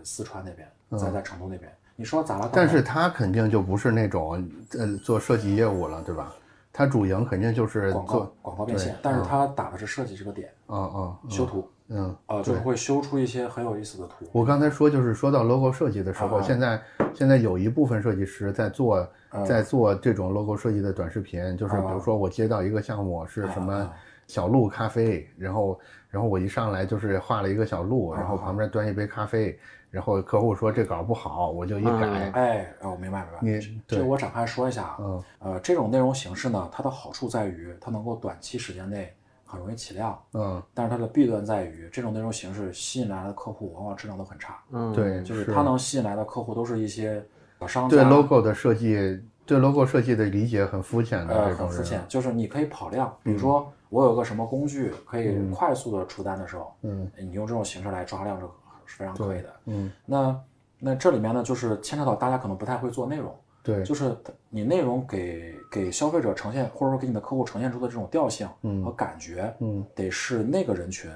[0.03, 0.67] 四川那边，
[0.99, 1.71] 在在成都那边。
[1.95, 2.49] 你说咋了？
[2.51, 4.43] 但是他肯定就不是那种
[4.77, 6.33] 呃做设计业务了，对吧？
[6.75, 14.25] 他主营肯定就是广告做，广告变现，但是他打的是设计这个点，嗯嗯嗯修图，嗯，呃，就是会修出一些很有意思的图。
[14.31, 16.81] 我刚才说就是说到 logo 设计的时候，啊现在
[17.13, 23.87] 现在有一部分设计师在做嗯在做这种 logo 设计的短视频，就是比如说我接到一个项目是什么
[24.25, 29.59] 小鹿咖啡，然后然后我一上来就是画了一个小鹿，然后旁边端一杯咖啡，
[29.93, 33.37] 然后客户说这稿不好，我就一改，哎，哦，明白明白。
[33.41, 34.97] 你对这个我展开说一下啊。
[34.99, 39.13] 嗯呃，这种内容形式呢，它的好处在于它能够短期时间内
[39.45, 44.59] 很容易起量，嗯，但是它的弊端在于这种内容形式吸引来的客户往往质量都很差。
[44.71, 47.23] 嗯，对，就是它能吸引来的客户都是一些
[47.59, 58.47] 小商家，对 logo 的设计，对 logo 设计的理解很肤浅的呃，这种人，很肤浅，就是你可以跑量，比如说我有个什么工具可以快速的出单的时候，嗯，你用这种形式来抓量是
[58.93, 59.53] 是非常可以的。
[59.65, 60.41] 嗯，那
[60.79, 64.15] 那这里面呢，就是牵扯到大家可能不太会做内容，对，就是
[64.49, 68.47] 你内容给给消费者呈现，或者说给你的客户呈现出的这种调性
[68.83, 71.11] 和感觉，嗯，得是那个人群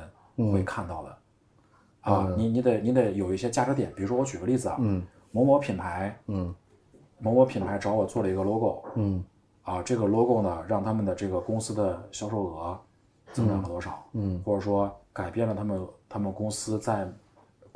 [0.52, 1.18] 会看到的。
[2.02, 6.56] 啊，你你得你得有一些价值点，比如说我举个例子啊，嗯某某品牌，嗯
[7.20, 9.24] 某某品牌找我做了一个 logo，嗯
[9.64, 12.80] 啊，这个 logo 呢，让他们的这个公司的销售额
[13.34, 14.02] 增长了多少？
[14.14, 17.06] 嗯或者说改变了他们他们公司在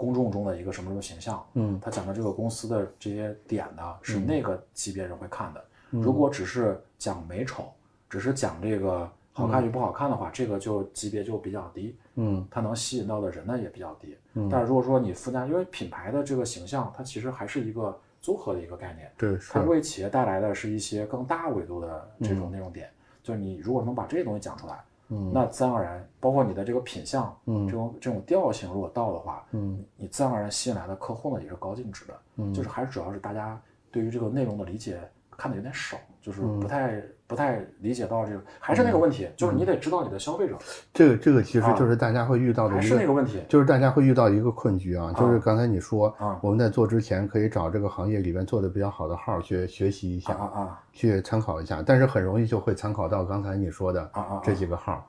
[0.01, 1.45] 公众中的一个什么什么形象？
[1.53, 5.63] 嗯，他讲的这个公司的这些点呢，是那个级别人会看的。
[5.91, 7.65] 嗯如果只是讲美丑，
[8.09, 14.17] 只是讲这个好看与不好看的话，这个就级别就比较低，嗯它能吸引到的人呢也比较低。
[14.49, 19.11] 但是如果说你附加，因为品牌的这个形象，它其实还是一个综合的一个概念。
[19.17, 22.89] 对是它为企业带来的是一些更大维度的这种内容点，
[23.21, 24.81] 就是你如果能把这些东西讲出来，
[25.11, 25.31] 嗯。
[25.31, 27.67] 那自然而然，包括你的这个品相，嗯。
[27.67, 29.85] 这种这种调性如果到的话，嗯。
[29.95, 32.53] 你自然而然吸引来的客户呢也是高净值的，嗯。
[32.53, 36.59] 就是还是主要是大家对于这个内容的理解看的有点少，就是嗯。
[36.59, 40.57] 不太、不太理解到这个，还是那个问题，就是你得知道你的消费者，
[40.93, 41.71] 这个这个其实啊。
[41.71, 54.11] 就是大家会遇到的还一是那个问题，就是大家会遇到一个困局啊，就是刚才你说啊，我们在做之前可以找这个行业里边做的比较好的号去学习一啊下，啊啊去参考一下，但是很容易就会参考到刚才你说的
[54.43, 55.07] 这几个号。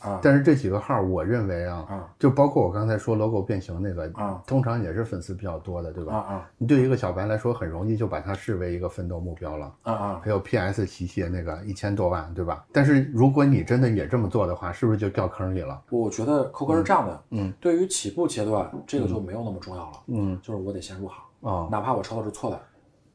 [0.00, 0.18] 啊。
[0.22, 2.08] 但是这几个号，我认为啊，啊。
[2.18, 4.42] 就包括我刚才说 logo 变形那个，啊。
[4.46, 6.14] 通常也是粉丝比较多的，对吧？
[6.14, 6.50] 啊啊。
[6.58, 9.72] 你对一个小白来说，很容易就把它视为一个奋斗目标了。
[9.82, 12.64] 啊啊，还有 PS 器械那个一千多万，对吧？
[12.72, 15.80] 但是如果你真的也这么做的话，是不是就掉坑里了？
[15.90, 21.16] 我觉得扣哥是这样的，嗯，对于起步阶段，这个就没有那么重要了，嗯，就是我得先入行，
[21.50, 22.60] 啊，哪怕我抄的是错的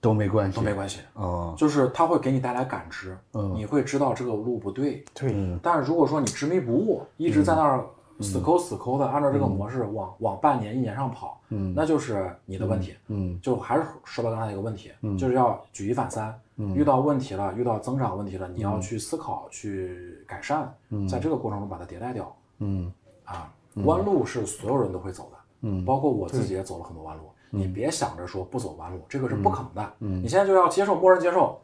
[0.06, 3.56] 都没关系，都没关系，哦，就是它会给你带来感知，嗯。
[3.56, 5.60] 你会知道这个路不对，对，嗯。
[5.64, 7.84] 但是如果说你执迷不悟，一直在那儿
[8.20, 11.74] 死抠死抠的按照这个模式往往半年一年上跑，嗯。
[11.76, 12.94] 那就是你的问题。
[13.08, 13.40] 嗯。
[13.42, 16.40] 就还是说到刚才一个问题，就是要举一反三。
[16.58, 16.76] 嗯。
[16.76, 20.72] 遇到问题了，遇到增长问题了，你要去思考、去改善，
[21.10, 22.94] 在这个过程中把它迭代掉嗯。
[23.24, 23.52] 啊。
[23.86, 25.84] 弯路是所有人都会走的，嗯。
[25.84, 27.24] 包括我自己也走了很多弯路。
[27.50, 29.94] 你别想着说不走弯路，这个是不可能的。
[30.00, 31.60] 你现在就要接受，默认接受，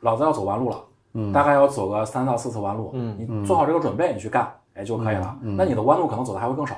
[0.00, 2.90] 老子要走弯路了，大概要走个三到四次弯路。
[2.94, 5.38] 嗯你做好这个准备，你去干，哎就可以了。
[5.42, 6.76] 那你的弯路可能走的还会更少。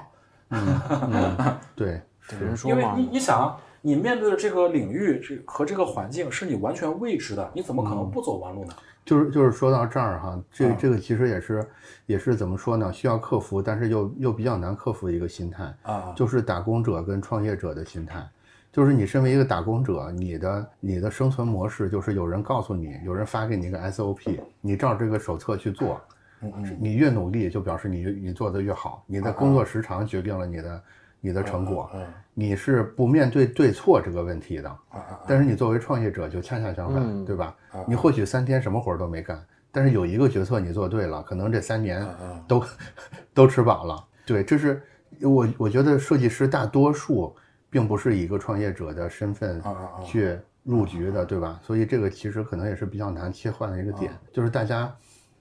[0.50, 2.00] 嗯，对，
[2.40, 8.72] 有人说因为你，你想啊，你面对的这个领域这和这个环境是你完全未知的，你怎么可能不走弯路呢？
[9.04, 11.68] 就是就是说到这儿哈，这啊这个其实也是
[12.06, 12.90] 也是怎么说呢？
[12.90, 18.26] 需要克服，但是又又比较难克服的一个心态，啊，就是打工者跟创业者的心态。
[18.74, 26.00] 就是你身为一个打工者，你的你的生存模式就是有人告诉你，有人发给你一个 SOP，你照这个手册去做，
[26.40, 29.04] 嗯嗯你越努力，就表示你你做的越好。
[29.06, 30.82] 你的工作时长决定了你的
[31.20, 31.88] 你的成果。
[31.94, 32.04] 嗯
[32.36, 37.78] 你是不面对对错这个问题的，啊啊但是你作为创业者就恰恰相反，嗯对吧啊？
[37.86, 42.04] 你或许三天什么活儿都没干，但是有一个决策你做对了，可能这三年
[42.48, 42.64] 都
[43.32, 44.04] 都吃饱了。
[44.26, 44.82] 对，这是
[45.22, 47.32] 我我觉得设计师大多数
[47.74, 49.60] 并不是以一个创业者的身份
[50.04, 51.58] 去入局的，对吧？
[51.60, 54.94] 所以这个其实可能也是比较难切换的一个点，啊就是大家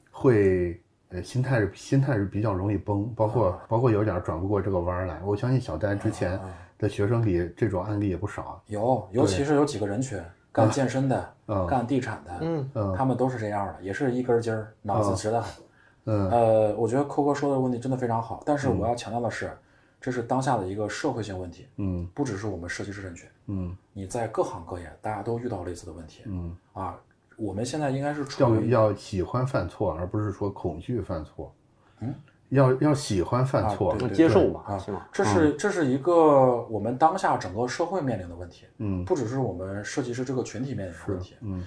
[0.10, 0.80] 会。
[1.10, 5.22] 呃，心态是心态是比较容易崩，包括啊包括有点转不过这个弯儿来。
[5.24, 6.39] 我相信小戴之前
[6.80, 8.60] 的学生里这种案例也不少。
[8.65, 10.19] 有，尤其是有几个人群，
[10.52, 15.63] 干健身的，嗯 干地产的，嗯嗯他们都是这样的，也是一根筋儿，脑子直得很。
[16.06, 19.52] 嗯呃，我觉得扣哥说的问题真的非常好，但是我要强调的是，
[20.04, 27.00] 这是当下的一个社会性问题，嗯不只是我们设计师人群，嗯你在各行各业大家都遇到类似的问题嗯，啊。
[27.36, 31.52] 我们现在应该是处要于要喜欢犯错，而不是说恐惧犯错。
[32.00, 32.13] 嗯，
[32.50, 33.96] 要要喜欢犯啊错。
[33.98, 35.10] 对接受吧，啊是吧？
[35.12, 41.36] 这是这是一个我们当下整个社会面临的问题，嗯，不只是我们设计师这个群体面临的问题。
[41.42, 41.66] 嗯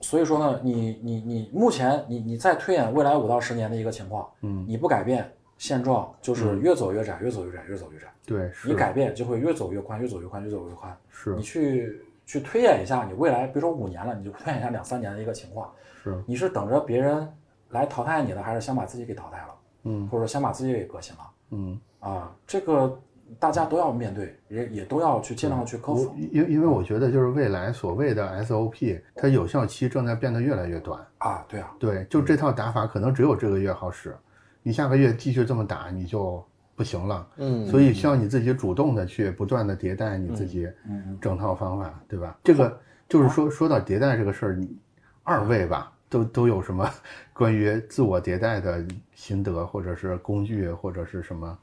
[0.00, 8.06] 所以说呢，你你你目前你你再推演未来五到十年的一个情况，嗯，你不改变现状，就是越走越窄，越走越窄，越走越窄。
[8.26, 10.96] 对，你改变就会越走越宽，越走越宽，越走越宽。
[11.10, 15.70] 是你去去推演一下你未来，比如说五年了，你就推演一下两三年的一个情况，
[16.02, 17.28] 是你是等着别人
[17.70, 21.20] 来淘汰你的，还是先把自己给淘汰了，嗯或者先把自己给革新了？
[21.50, 22.98] 嗯，啊，这个
[23.38, 31.04] 大家都要面对，也也都要去尽量去克服因因为我觉得就是未来所谓的 SOP，它有效期正在变得越来越短。
[31.18, 31.44] 啊。
[31.48, 34.16] 对啊，对，就这套打法可能只有这个月好使，
[34.64, 37.28] 你下个月继续这么打你就不行了。
[37.36, 42.36] 嗯所以需要你自己主动的去不断的迭代你自己嗯整套方法，对吧？
[42.42, 44.76] 这个就是说说到迭代这个事儿，你
[45.22, 46.90] 二位吧都都有什么
[47.32, 51.56] 关于自我迭代的心得，或者是工具，或者是什么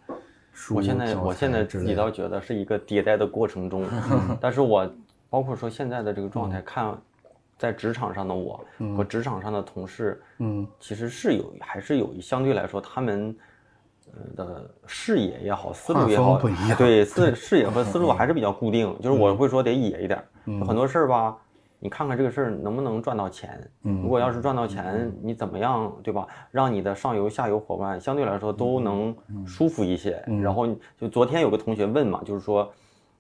[0.54, 0.76] 书？
[0.76, 3.84] 我现在我现在自己倒觉得是一个迭代的过程中，
[4.40, 4.90] 但是我
[5.30, 6.96] 包括说现在的这个状态，看
[7.62, 8.60] 在职场上的我
[8.97, 13.38] 和职场上的同事，嗯其实是有还是有相对来说他们。
[14.13, 16.38] 呃的视野也好，思路也好，
[16.76, 18.93] 对 视视野和思路还是比较固定。
[19.00, 20.26] 就是我会说得野一点儿，
[20.65, 21.38] 很多事儿吧，
[21.80, 23.58] 你看看这个事儿能不能赚到钱。
[24.04, 26.28] 如果要是赚到钱，你怎么样，对吧？
[26.52, 29.15] 让你的上游、下游伙伴相对来说都能
[29.47, 30.21] 舒服一些。
[30.41, 32.69] 然后就昨天有个同学问嘛，就是说，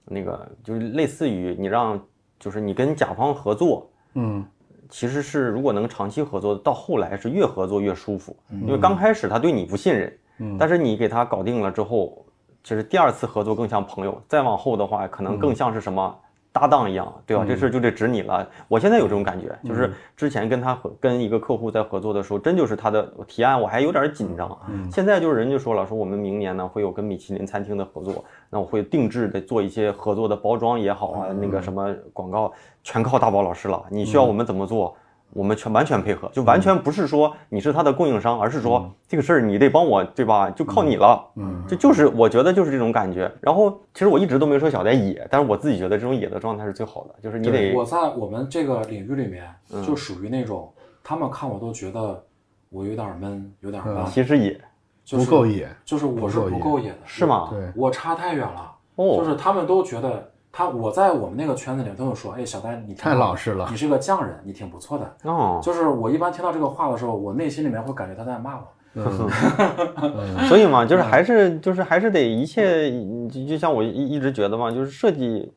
[0.03, 1.97] 那个就是类似于你让，
[2.37, 4.45] 就是你跟甲方合作，嗯。
[4.89, 12.25] 其实是如果能长期合作，到后来是越合作越舒服，因为刚开始他对你不信任，但是你给他搞定了之后，
[12.61, 16.13] 其实第二次合作更像朋友，再往后的话可能更像是什么
[16.53, 17.45] 搭档一样，对吧？
[17.47, 18.45] 这事儿就得指你了。
[18.67, 24.57] 我现在有这种感觉，就是之前跟他合跟一个客户在合作的时候，真就是他的提案，我还有点紧张。
[24.91, 32.51] 现在就是人家说了，说我们明年呢会有跟米其林餐厅的合作，那我会定制的做一些合作的包装也好啊，那个什么广告
[32.83, 33.83] 全靠大宝老师了。
[33.89, 34.95] 你需要我们怎么做？
[35.33, 40.49] 我们全完全配合，就完全不是说你是他的供应商，而是说这个事儿你得帮我，对吧？
[40.51, 41.23] 就靠你了。
[41.35, 43.31] 嗯，这就是我觉得就是这种感觉。
[43.39, 49.43] 然后其实我一直都没说小戴野，但是我自己觉得这种野的状态是最好的，就是你得我在我们这个领域里面
[49.85, 50.71] 就属于那种，
[51.03, 52.21] 他们看我都觉得
[52.69, 54.59] 我有点闷，有点慢，其实野
[55.03, 57.47] 就是不够野，就是我是不够野的，是吗？
[57.49, 58.71] 对，我差太远了。
[58.95, 65.15] 哦就是他们都觉得他我在我们那个圈子里都有说，哎，小戴你太老实了你是个匠人，你挺不错的。
[65.23, 68.67] 哦，就是我一般听到这个话的时候，我内心里面会感觉他在骂我。
[70.49, 72.91] 所以嘛，就是还是就是还是得一切，
[73.31, 75.49] 就就像我一一直觉得嘛，就是设计，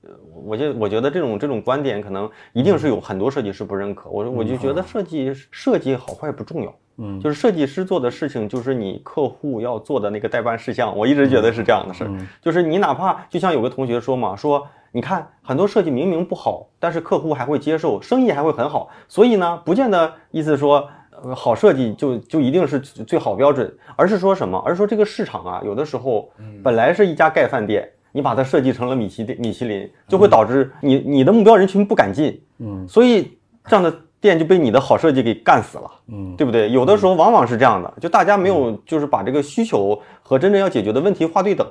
[0.45, 4.09] 我就我觉得这种这种观点可能一定是有很多设计师不认可。
[4.09, 10.97] 我我就觉得设计设计好坏不重要，嗯就是设计师做的事情就是你客户要做的那个代办事项。
[10.97, 20.89] 我一直觉得是这样的事儿，就是你哪怕就像有个同学说嘛，说你看很多设计明明不好，但是客户还会接受，生意还会很好，所以呢，不见得意思说。
[21.23, 24.59] 呃，好设计就就一定是最好标准，而是说什么？
[24.67, 26.31] 而是说这个市场啊，有的时候
[26.63, 32.87] 本来是一家盖饭店，你把它设计成了米其，米其林就会导致你你的目标人群不敢进，嗯。
[32.89, 36.35] 所以这样的店就被你的好设计给干死了，嗯。
[36.37, 36.71] 对不对？
[36.71, 41.67] 有的时候往往是这样的，就大家没有就是把这个需求和真正要解决的问题划对等。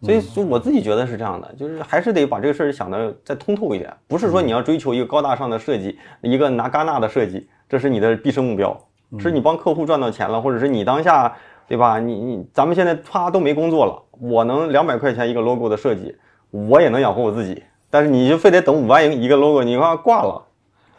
[0.00, 8.80] 所以，就我自己觉得是这样的，就是还是得把这个事儿想的再通透一点，不是说你要追求一个高大上的设计，一个拿戛纳的设计，这是你的毕生目标，
[9.18, 11.34] 是你帮客户赚到钱了，或者是你当下，
[11.66, 11.98] 对吧？
[11.98, 16.16] 你你咱们现在啪都没工作了，我能两百块钱一个 logo 的设计，
[16.50, 20.46] 我也能养活我自己，但是你就非得等五万一一个 logo，你看挂了，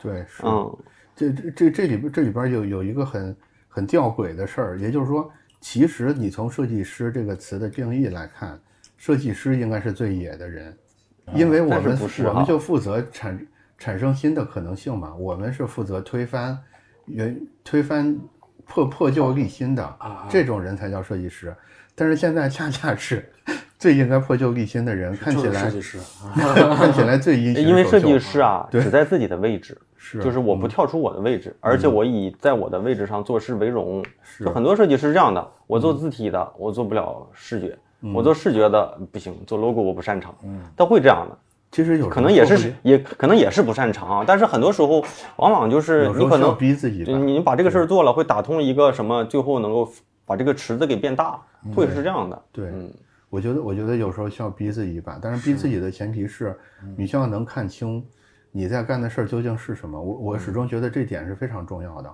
[0.01, 0.43] 对，是。
[0.45, 0.77] 嗯
[1.15, 3.35] 这这这这里边这里边有有一个很
[3.67, 8.57] 很吊诡的事儿，也就是说，其实你从设计师这个词的定义来看，
[8.95, 10.77] 设计师应该是最野的人，
[11.33, 16.57] 因为我们不是我们就负责产产生新的可能性嘛，我们是负责推翻
[17.09, 18.17] 原推翻
[18.65, 21.55] 破破旧立新的啊这种人才叫设计师，
[21.95, 23.27] 但是现在恰恰是
[23.79, 34.03] 最应该破旧立新的人，看起来就是设计师啊， 看起来最阴险因为设计师啊只在自己的位置， 是就是我不跳出我的位置，而且我以在我的位置上做事为荣。
[34.21, 34.43] 是。
[34.43, 37.77] 就很多设计师是这样的，我做字体的，我做不了视觉，
[38.13, 41.37] 我做视觉的不行，做 logo 我不擅长，嗯，他会这样的，
[41.71, 45.03] 其实有时候可能也是也可能也是不擅长啊，但是很多时候
[45.35, 49.87] 往往就是你可能逼自己你把这个事儿做了，会打通一个什么，最后能够
[50.25, 51.39] 把这个池子给变大，
[51.75, 52.41] 会是这样的。
[52.51, 52.91] 对，嗯
[53.29, 56.57] 我觉得我觉得有时候需要逼自己一把，但是逼自己的前提是
[56.97, 58.03] 你需要能看清
[58.51, 60.01] 你在干的事儿究竟是什么。
[60.01, 62.11] 我我始终觉得这点是非常重要的。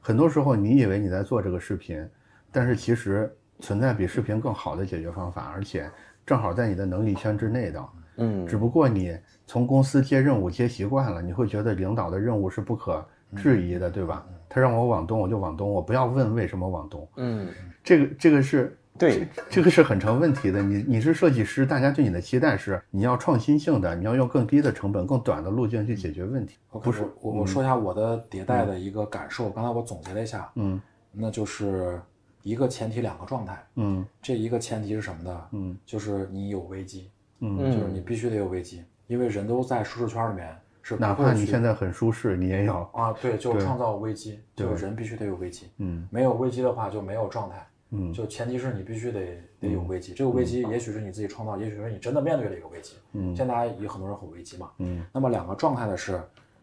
[0.00, 2.04] 很多时候你以为你在做这个视频，
[2.50, 5.88] 但是其实存在比视频更好的解决方法，而且
[6.26, 7.80] 正好在你的能力圈之内的。
[8.16, 13.04] 嗯只不过你从公司接任务接习惯了，你会觉得领导的任务是不可
[13.36, 14.26] 质疑的，对吧？
[14.48, 17.06] 他让我往东，我就往东，我不要问为什么往东。
[17.16, 17.48] 嗯，
[17.84, 20.62] 这个这个是对，这个是很成问题的。
[20.62, 26.56] 你你是设计师，大家对你的期待是你要创新性的，你要用更低的成本、更短的路径去解决问题。
[26.70, 30.80] 不是我我说一下我的迭代的一个感受，刚才我总结了一下，嗯
[31.12, 32.00] 那就是
[32.42, 35.42] 一个前提两个状态，嗯这一个前提是什么呢？
[35.52, 52.96] 嗯就是你有危机，嗯，嗯就是你必须得有危机，因为人都在舒适圈里面是哪怕你现在很舒适，你也要啊，对，就创造危机，就是人必须得有危机，嗯没有危机的话就没有状态，嗯就前提是你必须得得有危机，这个危机也许是你自己创造，也许是你真的面对了一个危机。
[53.12, 54.70] 嗯现在大家有很多人很危机嘛。
[54.78, 56.20] 嗯那么两个状态的是，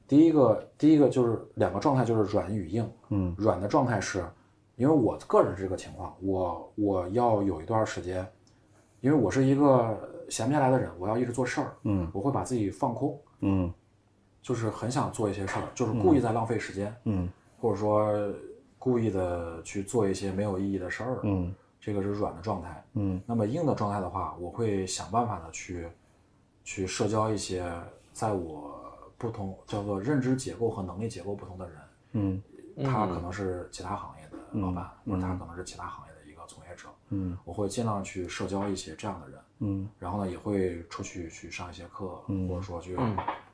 [0.08, 2.90] 第一个第一个就是两个状态就是软与硬。
[3.10, 4.24] 嗯软的状态是，
[4.76, 8.26] 因为我个人是这个情况，我我要有一段时间，
[9.02, 9.98] 因为我是一个
[10.34, 12.10] 闲不下来的人，我要一直做事儿，嗯。
[12.12, 13.72] 我会把自己放空，嗯。
[14.42, 17.30] 就是很想做一些事儿，就是故意在浪费时间，嗯。
[17.62, 18.12] 或者说
[18.80, 22.84] 故意的去做一些没有意义的事儿，嗯这个是软的状态。
[22.94, 23.22] 嗯。
[23.28, 25.88] 那么硬的状态的话，我会想办法的去
[26.64, 27.72] 去社交一些
[28.12, 28.74] 在我
[29.20, 31.78] 不同叫做认知结构和能力结构不同的人，
[32.14, 32.44] 嗯。
[32.84, 36.03] 他可能是其他行业的老板，或者他可能是其他行
[37.14, 37.38] 嗯。
[37.46, 39.90] 我会尽量去社交一些这样的人，嗯。
[40.00, 42.08] 然后呢，也会出去去上一些课，
[42.50, 42.96] 或者说去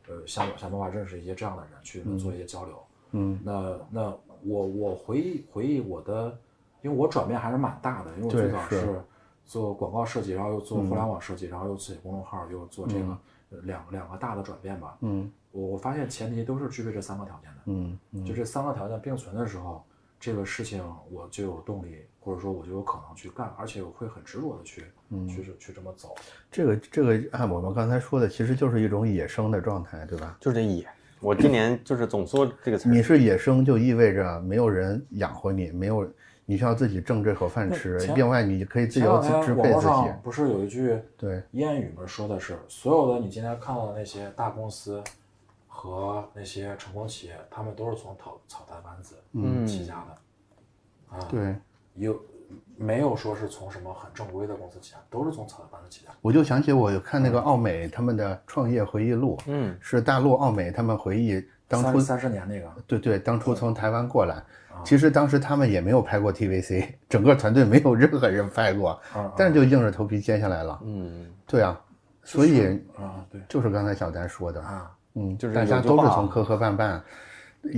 [0.07, 2.83] 呃想想办法认识一些这样的人，去做一些交流。
[3.11, 3.39] 嗯。
[3.43, 6.37] 那那我我回忆回忆我的，
[6.81, 9.01] 因为我转变还是蛮大的，因为我最早是是。
[9.45, 13.17] 做广告设计，然后又做互联网设计，然后又自己公众号，又做这个，
[13.49, 14.95] 呃两两个大的转变吧。
[15.01, 15.31] 嗯。
[15.51, 18.23] 我我发现前提都是具备这三个条件的，嗯嗯。
[18.23, 19.83] 就这三个条件并存的时候，
[20.19, 26.13] 这个事情我就有动力，或者说我就有可能去干，而且我会很执着的去、嗯去去这么走。
[26.51, 30.37] 这个这个按我们刚才说的，其实就是一种野生的状态，对吧？
[30.39, 30.85] 就是这野。
[31.21, 36.09] 我今年就是总说这个词，你是野生，就意味着没有人养活你，没有
[36.45, 40.13] 你需要自己挣这口饭吃另外，你可以自由自支配自己。
[40.23, 45.03] 不是有一句对，谚语嘛，说的是所有的你今天看到的那些大公司
[45.79, 49.65] 和那些成功企业，他们都是从草草台班子嗯。
[49.65, 51.55] 起家的，啊，对，
[51.95, 52.19] 有
[52.75, 56.11] 没有说是从什么很正规的公司起家，都是从草台班子起家。
[56.19, 64.43] 我就想起我看那个奥美他们的创业回忆录，嗯，是大陆奥美他们回忆当初三三十年那个，对对，当初从台湾过来，
[64.83, 70.77] 其实当时他们也没有拍过 TVC， 整个团队没有任何人拍过，啊但是就硬着头皮接下来了。
[70.83, 71.79] 嗯，对啊，
[72.25, 73.39] 所以啊，对。
[73.47, 76.99] 就是刚才小丹说的，啊，嗯，就是大家都是从磕磕绊绊，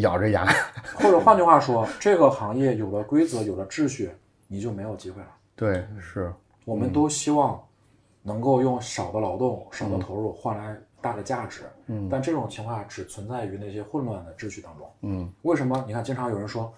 [0.02, 0.46] 咬着牙，
[0.96, 4.12] 或者换句话说，这个行业有了规则，有了秩序，
[4.48, 5.28] 你就没有机会了。
[5.56, 6.34] 对，是，
[6.66, 7.60] 我们都希望
[8.22, 14.88] 能够用少的劳动、少的投入换来大的价值，嗯但这种情况只存在于那些混乱的秩序当中。
[15.02, 15.84] 嗯为什么？
[15.88, 16.72] 你看，经常有人说，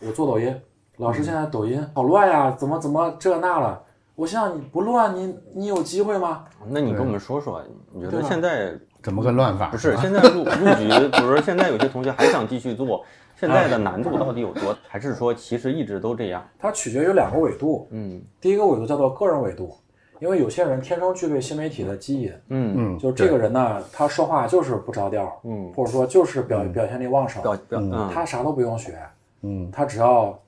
[0.00, 0.54] 我做抖音，
[0.98, 3.82] 老师现在抖音好乱呀，怎么怎么这那了？
[4.16, 6.44] 我心想，你不乱，你你有机会吗？
[6.68, 7.60] 那你跟我们说说，
[7.92, 8.72] 你觉得现在
[9.04, 9.68] 怎么个乱法？
[9.68, 13.04] 不是现在入入局，比如说现在有些同学还想继续做，
[13.38, 14.74] 现在的难度到底有多？
[14.88, 16.42] 还是说其实一直都这样？
[16.58, 19.76] 它取决于两个维度，嗯第一个维度叫做个人维度，
[20.20, 28.98] 因为有些人天生具备新媒体的基因，嗯嗯，就这个人呢，他说话就是不着调，嗯，或者说就是表表现力旺盛，表表嗯，他啥都不用学，
[29.42, 30.38] 嗯，他只要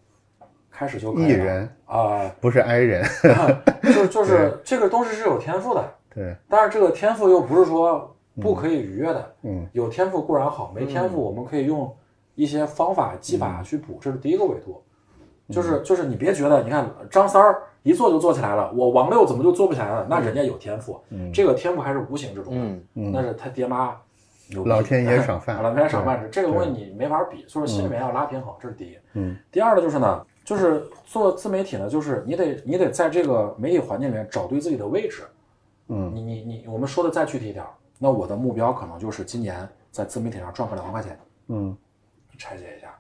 [0.71, 3.05] 开始就可以了艺人啊、不是 i 人，
[3.95, 5.85] 就就是这个东西是有天赋的，
[6.15, 9.67] 对，但是这个天赋又不是说不可以逾越的，嗯。
[9.73, 11.95] 有天赋固然好，没天赋我们可以用
[12.35, 14.83] 一些方法技法去补，这是第一个维度。
[15.49, 20.05] 就是就是你别觉得，你看张三儿一做就做起来了，我王六怎么就做不起来了？
[20.11, 21.01] 那人家有天赋，
[21.33, 23.13] 这个天赋还是无形之中的，嗯。
[23.13, 23.97] 那是他爹妈
[24.65, 25.63] 老天爷 赏饭。
[25.63, 28.99] 老天爷赏饭吃，这个东西你没法比，所以说心里面要拉平衡，这是第一。
[29.13, 35.23] 嗯，第二呢就是呢，就是做自媒体呢，就是你得你得在这个媒体环境里面找对自己的位置。
[35.87, 36.11] 嗯。
[36.13, 41.19] 你你你，我们说的再具体一点儿，那我的目标可能就是今年在自媒体上赚个两万块钱，
[41.49, 41.77] 嗯
[42.39, 42.95] 拆解一下，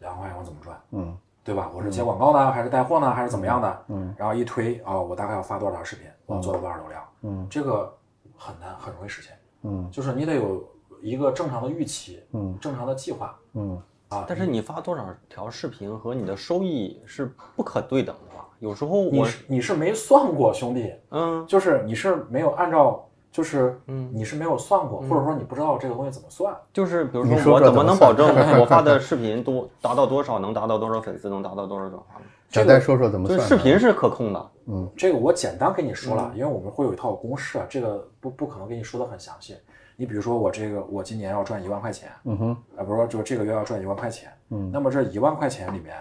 [0.00, 1.70] 两万块钱我怎么赚，嗯对吧？
[1.74, 3.84] 我是接广告呢，还是带货呢，还是怎么样的？
[3.88, 7.92] 嗯，然后一推啊、我大概要发多少条视频，我要做到多少流量，嗯这个
[8.36, 9.32] 很难，很容易实现。
[9.62, 10.64] 嗯就是你得有
[11.00, 14.24] 一个正常的预期，嗯正常的计划嗯，啊。
[14.28, 18.46] 但是你发多少条视频和你的收益是不可对等的吧？
[18.60, 24.08] 有时候我你是你是没算过，兄弟，嗯就是你是没有按照，就是嗯。
[24.12, 26.54] 你是没有算过，或者说你不知道这个东西怎么算。
[26.72, 28.28] 就是比如说我怎么说这怎么能保证
[28.60, 32.26] 我发的视频多达到多少，能达到多少粉丝，能达到多少转化呢？
[32.50, 33.48] 小丹说说怎么就是算？
[33.48, 34.88] 视频是可控的，嗯。
[34.96, 36.38] 这个我简单跟你说了，嗯。
[36.38, 39.56] 因为我们会有一套公式，啊，这个不不可能跟你说的很详细。
[39.96, 44.70] 你比如说我这个我今年要赚一万块钱，嗯哼，啊，不是说就这个月要赚一万块钱，嗯。
[44.72, 45.96] 那么这一万块钱里面，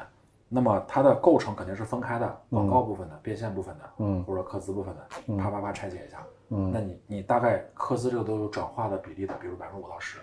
[0.50, 4.24] 那么它的构成肯定是分开的，广告部分的、变现部分的，嗯。
[4.26, 6.18] 或者客资部分的，啪啪啪拆解一下，
[6.52, 6.72] 嗯。
[6.72, 10.20] 那你你大概科资这个都有转化的比例的，比如百分之五到十，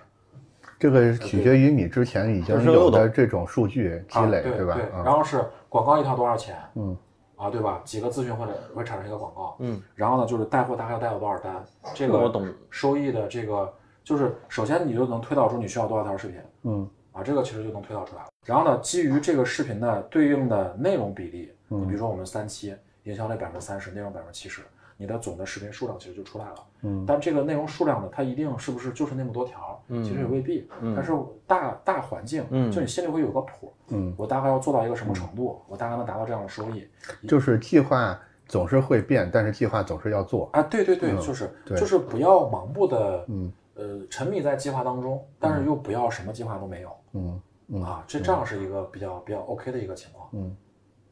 [0.78, 4.74] 这个取决于你之前已经有的这种数据积累，啊、对吧？
[4.74, 5.02] 对，啊。
[5.04, 6.96] 然后是广告一条多少钱，嗯。
[7.36, 7.80] 啊，对吧？
[7.84, 11.64] 几个咨询或者会产生一个广告，嗯，然后呢，就是带货大概要带有多少单，
[11.94, 13.72] 这个我懂收益的这个，
[14.02, 16.90] 就是首先你就能推导出你需要多少条视频嗯。
[17.12, 18.28] 啊，这个其实就能推导出来了。
[18.44, 21.80] 然后呢，基于这个视频的对应的内容比例，嗯。
[21.80, 22.74] 你比如说我们三期，
[23.04, 24.62] 营销类百分之三十，内容百分之七十，
[24.98, 26.54] 你的总的视频数量其实就出来了。
[26.82, 29.82] 嗯但这个内容数量呢，它一定是不是就是那么多条？
[29.88, 31.12] 嗯其实也未必，嗯，但是
[31.46, 33.72] 大大环境，嗯就你心里会有个谱。
[33.88, 36.86] 嗯，我大概要做到一个什么程度，我大概能达到这样的收益
[37.26, 40.50] 就是计划总是会变，但是计划总是要做。
[40.52, 40.62] 啊？
[40.62, 50.28] 对对对，就是就是不要盲目的嗯呃沉迷在计划当中，但是又不要什么计划都没有嗯嗯啊，这这样是一个比较比较 OK 的一个情况。
[50.32, 50.56] 嗯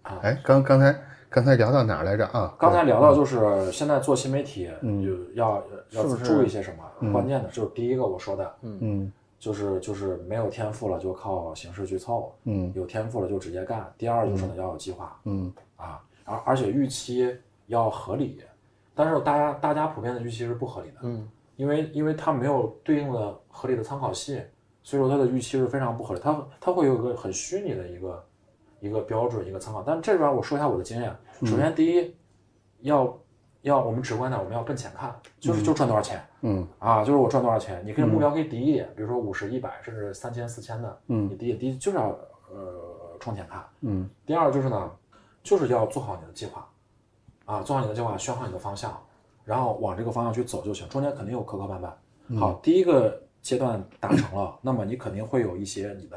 [0.02, 0.94] 啊，哎，刚刚才
[1.28, 2.26] 刚才聊到哪儿来着？
[2.26, 2.54] 啊？
[2.58, 5.04] 刚才聊到就是现在做新媒体嗯。
[5.04, 7.12] 就要要注意些什么？
[7.12, 9.12] 关键的就是第一个我说的，嗯。
[9.38, 12.72] 就是就是没有天赋了就靠形式去凑，嗯。
[12.74, 13.92] 有天赋了就直接干。
[13.98, 15.18] 第二就是呢要有计划。
[15.24, 15.52] 嗯。
[15.76, 18.40] 啊，而而且预期要合理，
[18.94, 24.40] 但是大家大家普遍的预期是不合理的，嗯，因为因为它没有对应的合理的参考系，
[24.82, 28.24] 所以说它的预期是非常不合理，它它会有一个很虚拟的一个
[28.86, 29.82] 一个标准一个参考。
[29.82, 32.14] 但这边我说一下我的经验，首先第一
[32.80, 33.18] 要
[33.62, 37.82] 要我们直观点，我们要奔钱看，就是就赚多少钱嗯啊，就是我赚多少钱。
[37.84, 42.16] 你可以目标可以低一点，比如说五十、一百，甚至三千、四千的，嗯你低一低就是要
[42.50, 43.64] 呃冲钱看。
[43.80, 44.90] 嗯第二就是呢，
[45.42, 46.68] 就是要做好你的计划，
[47.44, 48.96] 啊，做好你的计划，选好你的方向，
[49.44, 50.88] 然后往这个方向去走就行。
[50.88, 52.38] 中间肯定有磕磕绊绊。
[52.38, 56.16] 好，第一个阶段达成了，那么你肯定会有一些你的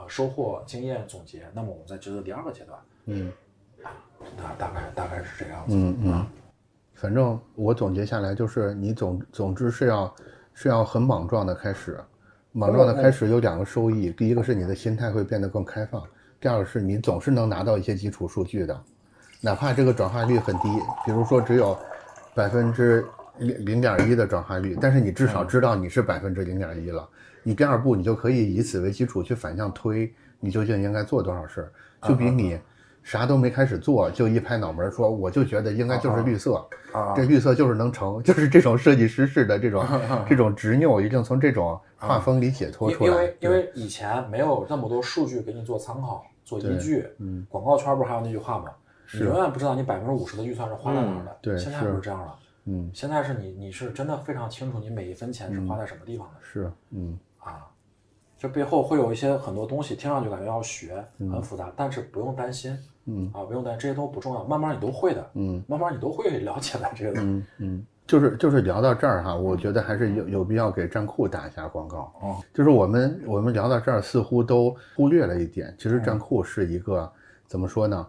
[0.00, 1.42] 呃收获、经验总结。
[1.54, 3.32] 那么我们再接着第二个阶段，嗯
[4.36, 5.74] 大大概大概是这样子。
[5.74, 6.26] 嗯嗯，
[6.94, 10.14] 反正我总结下来就是，你总总之是要
[10.52, 11.98] 是要很莽撞的开始，
[12.52, 16.02] 莽撞的开始有两个收益，第一个是你的心态会变得更开放，
[16.38, 18.78] 第二个是你总是能拿到一些基础数据的，
[19.40, 20.68] 哪怕这个转化率很低，
[21.06, 21.78] 比如说只有
[22.34, 23.06] 百分之
[23.38, 27.08] 零零点一的转化率，但是你至少知道你是百分之零点一了。
[27.42, 31.72] 你第二步，你就可以以此为基础去反向推，你究竟应该做多少事儿，
[32.08, 32.58] 就比你
[33.02, 39.84] 啥都没开始做，就一拍脑门说我就觉得应该就是绿色，啊这绿色就是能成，就是这种设计师式的这种
[40.28, 43.36] 这种执拗，一定从这种画风里解脱出来因因为。
[43.40, 47.06] 因为以前没有那么多数据给你做参考、做依据。
[47.18, 48.66] 嗯，广告圈不是还有那句话吗？
[49.12, 51.36] 你永远不知道你百分之五十的预算是花在哪儿的。
[51.40, 52.36] 对现在是不是这样了。
[52.66, 57.66] 嗯现在是你你是真的非常清楚你每一分钱是花在什么地方的、是嗯啊。
[58.38, 62.74] 这背后会有一些很多东西，听上去感觉要学，很复杂，但是不用担心
[63.04, 67.20] 嗯啊，不用担心，这些都不重要，慢慢你都会的，嗯慢慢你都会了解的这个。
[67.20, 72.10] 嗯嗯，就是就是聊到这儿哈，我觉得还是有有必要给站酷打一下广告。
[72.22, 77.12] 哦，就是我们我们聊到这儿，似乎都忽略了一点，其实站酷是一个
[77.46, 78.06] 怎么说呢？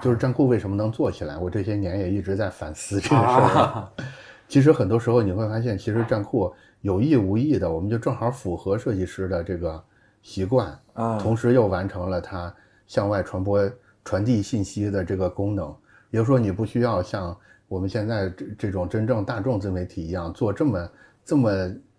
[0.00, 1.36] 就是站酷为什么能做起来？
[1.38, 3.42] 我这些年也一直在反思这个事儿。
[3.58, 3.92] 啊，
[4.46, 6.52] 其实很多时候你会发现，其实站酷
[6.82, 9.82] 有意无意的，我们就正好符合设计师的这个
[10.20, 12.54] 习惯，啊同时又完成了它
[12.86, 13.68] 向外传播、
[14.04, 15.74] 传递信息的这个功能。
[16.10, 17.34] 也就是说，你不需要像
[17.68, 20.90] 我们现在这这种真正大众自媒体一样做这么
[21.24, 21.50] 这么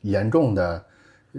[0.01, 0.85] 严重的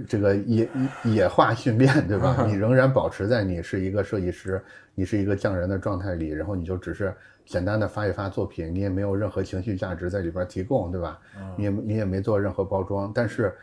[0.09, 0.69] 这个野
[1.05, 2.45] 野化训练，对吧？
[2.49, 4.61] 你仍然保持在你是一个设计师，
[4.95, 7.15] 你是一个匠人的状态里，然后你就只是
[7.45, 11.21] 简单的发一发作品，你也没有任何情绪价值在里边提供，对吧？
[11.57, 13.55] 你也你也没做任何包装，但是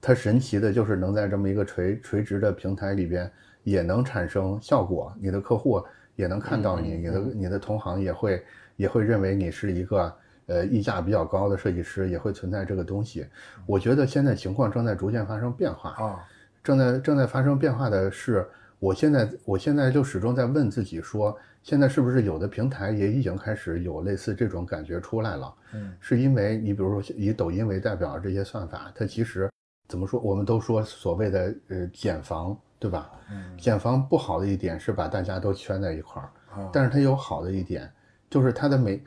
[0.00, 3.30] 它神奇的就是能在这么一个垂垂直的平台里边
[3.62, 5.82] 也能产生效果，你的客户
[6.16, 8.44] 也能看到你，你的你的同行也会
[8.76, 10.14] 也会认为你是一个
[10.46, 13.26] 呃溢价比较高的设计师，也会存在这个东西。
[13.66, 16.20] 我觉得现在情况正在逐渐发生变化，啊，
[16.62, 18.46] 正在正在发生变化的是，
[18.78, 25.54] 我现在我现在就始终在问自己说，现在是不是有的平台也已经开始有类似这种感觉出来了？
[25.74, 29.50] 嗯，是因为你比如说以抖音为代表的这些算法，它其实
[29.88, 30.18] 怎么说？
[30.20, 33.10] 我们都说所谓的呃减防，对吧？
[33.30, 37.92] 嗯减防不好的一点是把大家都圈在一块儿，啊但是它有好的一点，
[38.30, 39.02] 就是它的每，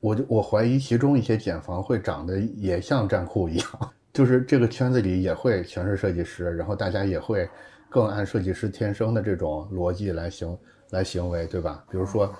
[0.00, 3.66] 我就我怀疑其中一些减防会长得也像站酷一样，
[4.14, 7.48] 就是这个圈子里也会全是设计师，然后大家也会
[7.90, 10.56] 更按设计师天生的这种逻辑来行
[10.90, 11.84] 来行为，对吧？
[11.90, 12.34] 比如说，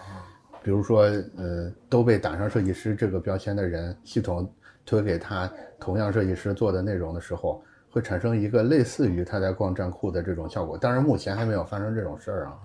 [0.62, 1.02] 比如说，
[1.36, 4.50] 呃，都被打上设计师这个标签的人，系统
[4.84, 10.76] 推给他同样设计师做的内容的时候，会产生一个类似于他在逛站酷的这种效果。
[10.76, 12.58] 当然，目前还没有发生这种事儿啊。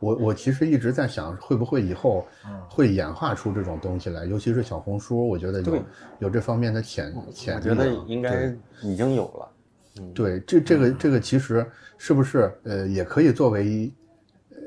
[0.00, 2.26] 我我其实一直在想，会不会以后
[2.68, 5.82] 会演化出这种东西来，尤其是小红书，我觉得有
[6.18, 7.62] 有这方面的潜潜力啊。
[7.70, 9.48] 我觉得应该已经有了。
[10.12, 11.64] 对，这这个这个其实
[11.96, 13.94] 是不是呃也可以作为一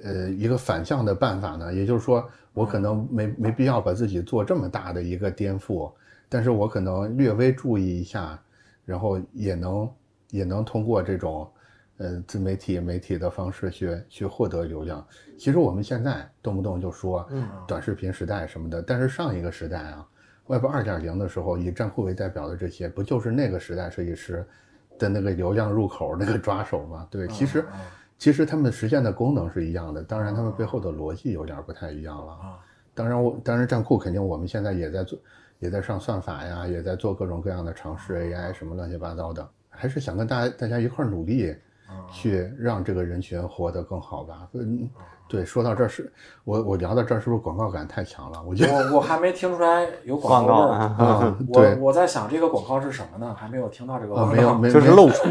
[0.04, 1.74] 呃一个反向的办法呢？
[1.74, 5.91] 也就是说，我可能没没必要把自己做这么大的一个颠覆，
[6.30, 8.39] 但是我可能略微注意一下，
[8.86, 9.89] 然后也能
[10.30, 11.50] 也能通过这种
[11.98, 15.06] 呃自媒体媒体的方式去去获得流量。
[15.38, 17.28] 其实我们现在动不动就说
[17.68, 20.08] 短视频时代什么的，但是上一个时代啊
[20.48, 24.45] ，Web 二点零的时候，以站酷为代表的这些，不就是那个时代设计师
[24.98, 27.08] 的那个流量入口那个抓手吗？
[27.12, 27.64] 对，其实
[28.18, 32.32] 其实他们实现的功能是一样的，当然他们背后的逻辑有点不太一样了。
[32.34, 32.59] 啊。
[32.93, 35.20] 当然我当然站库肯定我们现在也在做，
[35.59, 41.55] 也在上算法呀，也在做各种各样的尝试 AI 什么乱七八糟的，还是想跟大家大家一块儿努力，
[42.11, 44.49] 去让这个人群活得更好吧。
[44.53, 44.89] 嗯，
[45.28, 46.11] 对，说到这儿是
[46.43, 48.41] 我我聊到这儿是不是广告感太强了？
[48.43, 53.36] 我觉得我我还没听出来有广广告味儿啊啊， 我对我在想这个广告是什么呢？
[53.38, 54.34] 还没有听到这个啊，广告。
[54.36, 55.28] 没有 没就是露出，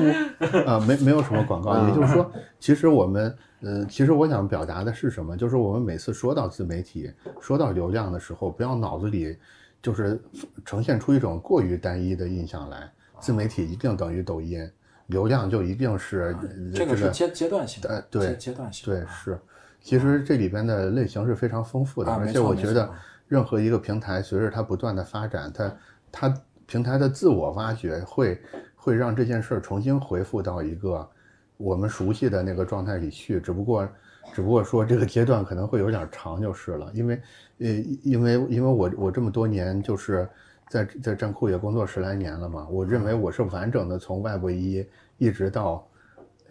[0.66, 2.30] 啊，没没有什么广告，也就是说，
[2.60, 5.36] 其实我们，呃，其实我想表达的是什么？
[5.36, 9.38] 就是我们每次说到自媒体、说到流量的时候，不要脑子里
[9.80, 10.20] 就是
[10.64, 14.70] 呈现出一种过于单一的印象来，自媒体一定等于抖音，
[15.06, 19.00] 流量就一定是呃这个是阶阶段性的，呃对阶阶段性的。
[19.00, 19.38] 对是。
[19.86, 22.90] 其实这里边的类型是非常丰富的，啊而且我觉得
[23.28, 25.76] 任何一个平台随着它不断的发展，它
[26.10, 26.34] 它
[26.66, 28.42] 平台的自我挖掘会
[28.74, 31.08] 会让这件事儿重新回复到一个
[31.56, 33.88] 我们熟悉的那个状态里去，只不过
[34.34, 37.22] 只不过说这个阶段可能会有点长就是了，因为
[37.58, 37.66] 呃
[38.02, 40.28] 因为因为我我这么多年就是
[40.68, 44.84] 在在站酷也工作十来年了嘛，我认为我是完整的从 Web 一
[45.16, 45.86] 一直到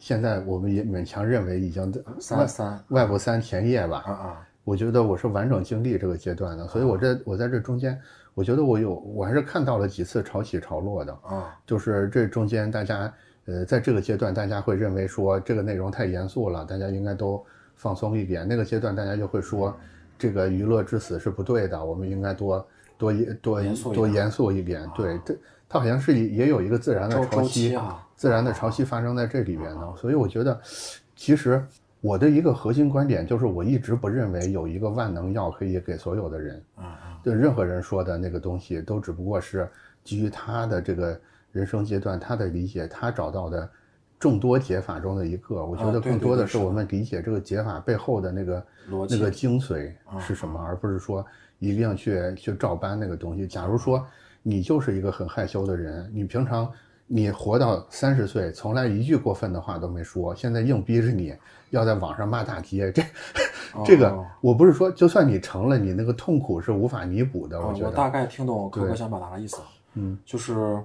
[0.06, 2.80] 现在，我们也勉强认为已经在三三。
[2.89, 7.99] 外部三前夜吧，啊啊，我觉得我是完整经历这个阶段的，所以我这我在这中间，
[8.36, 11.58] 我觉得我有我还是看到了几次潮起潮落的，啊。
[11.66, 13.12] 就是这中间大家
[13.45, 17.43] 呃在这个阶段大家会认为说这个内容太严肃了，大家应该都
[17.74, 19.76] 放松一点，那个阶段大家就会说
[20.20, 25.36] 这个娱乐至死是不对的，我们应该多多多严肃多严肃一点，对，这
[25.68, 30.59] 它好像是也有一个自然的潮汐啊，自然的潮汐发生在这里边呢，所以我觉得，
[31.16, 31.63] 其实
[32.01, 37.18] 我的一个核心观点就是，我一直不认为有一个万能药可以给所有的人，嗯嗯。
[37.24, 39.68] 对任何人说的那个东西，都只不过是
[40.03, 41.20] 基于他的这个
[41.51, 43.68] 人生阶段、他的理解、他找到的
[44.20, 45.66] 众多解法中的一个。
[45.66, 49.16] 我觉得更多的是我们理解这个解法背后的那个逻辑。
[49.16, 51.26] 那个精髓是什啊么，而不是说
[51.57, 53.47] 一定要去去照搬那个东西。
[53.47, 54.05] 假如说
[54.47, 56.71] 你就是一个很害羞的人，你平常
[57.07, 61.33] 你活到三十岁，从来一句过分的话都没说，现在硬逼着你
[61.71, 63.03] 要在网上骂大街，这
[63.83, 64.23] 这个哦。
[64.41, 67.59] 我不是说，就算你成了，你那个痛苦是无法弥补的。
[67.59, 69.57] 我，觉得，我大概听懂可可想表达的意思，
[69.95, 70.15] 嗯。
[70.23, 70.79] 就是，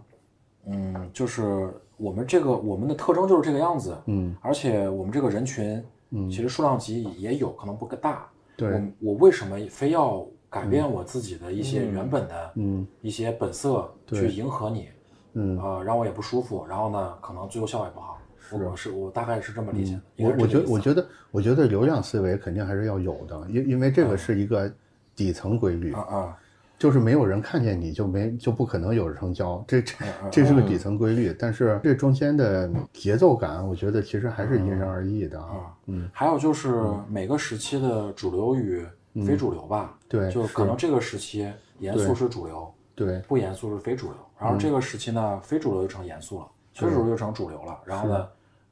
[0.64, 4.34] 嗯，就是我们这个我们的特征就是这个样子，嗯。
[4.40, 6.30] 而且我们这个人群，嗯。
[6.30, 8.70] 其实数量级也有可能不大，对。
[9.00, 12.86] 我我为什么非要改变我自己的一些原本的嗯。
[13.00, 14.88] 一些本色去迎合你，
[15.34, 18.18] 嗯，啊，让我也不舒服，然后呢，可能最后效果也不好。
[18.52, 20.00] 我是我大概是这么理解的。
[20.24, 20.78] 我我觉我。
[20.78, 24.68] 觉得我觉得流量思维肯定还是要有的，因因为这个是一个
[25.14, 26.38] 底层规律啊，啊，
[26.76, 31.32] 就是没有人看见你就没就不可能有成交，这这嗯这是个底层规律。
[31.38, 35.46] 但是这中间的节奏感，我觉得其实还是因人而异的啊。
[35.46, 38.84] 啊，嗯，还有就是每个时期的主流与
[39.26, 43.18] 非主流吧，对，就可能这个时期严肃是主流，对。
[43.20, 48.28] 不严肃是非主流，然后这个时期呢，非主流就成严肃了，非主流就成主流了，然后呢，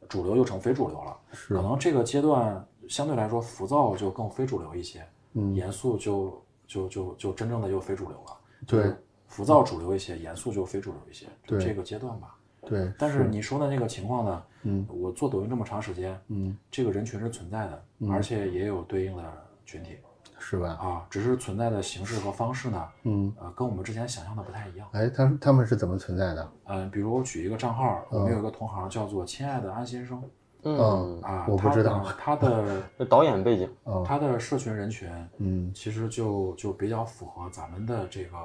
[0.08, 1.54] 主流又成非主流了，是。
[1.54, 5.54] 可能这个阶段相对来说浮躁就更非主流一些，嗯。
[5.54, 8.36] 严肃就就就就真正的又非主流了，
[8.66, 12.36] 对就是浮躁主流一些，严肃就非主流一些，就对这个阶段吧。
[12.66, 16.56] 对，但是你说的那个情况呢，嗯我做抖音这么长时间，嗯。
[16.70, 19.24] 这个人群是存在的，而且也有对应的
[19.64, 19.96] 群体
[20.38, 20.68] 是吧？
[20.80, 24.88] 啊，只是存在的形式和方式呢，嗯，呃，跟我们之前想象的不太一样。
[24.92, 26.48] 哎，他他们是怎么存在的？
[26.66, 30.22] 嗯，比如我举一个账号，我们有一个同行叫做“亲爱的安先生
[30.62, 35.08] 嗯，”啊，我不知道 他的 导演背景，哦，他的社群人群，
[35.38, 35.72] 嗯。
[35.74, 38.36] 其实就就比较符合咱们的这个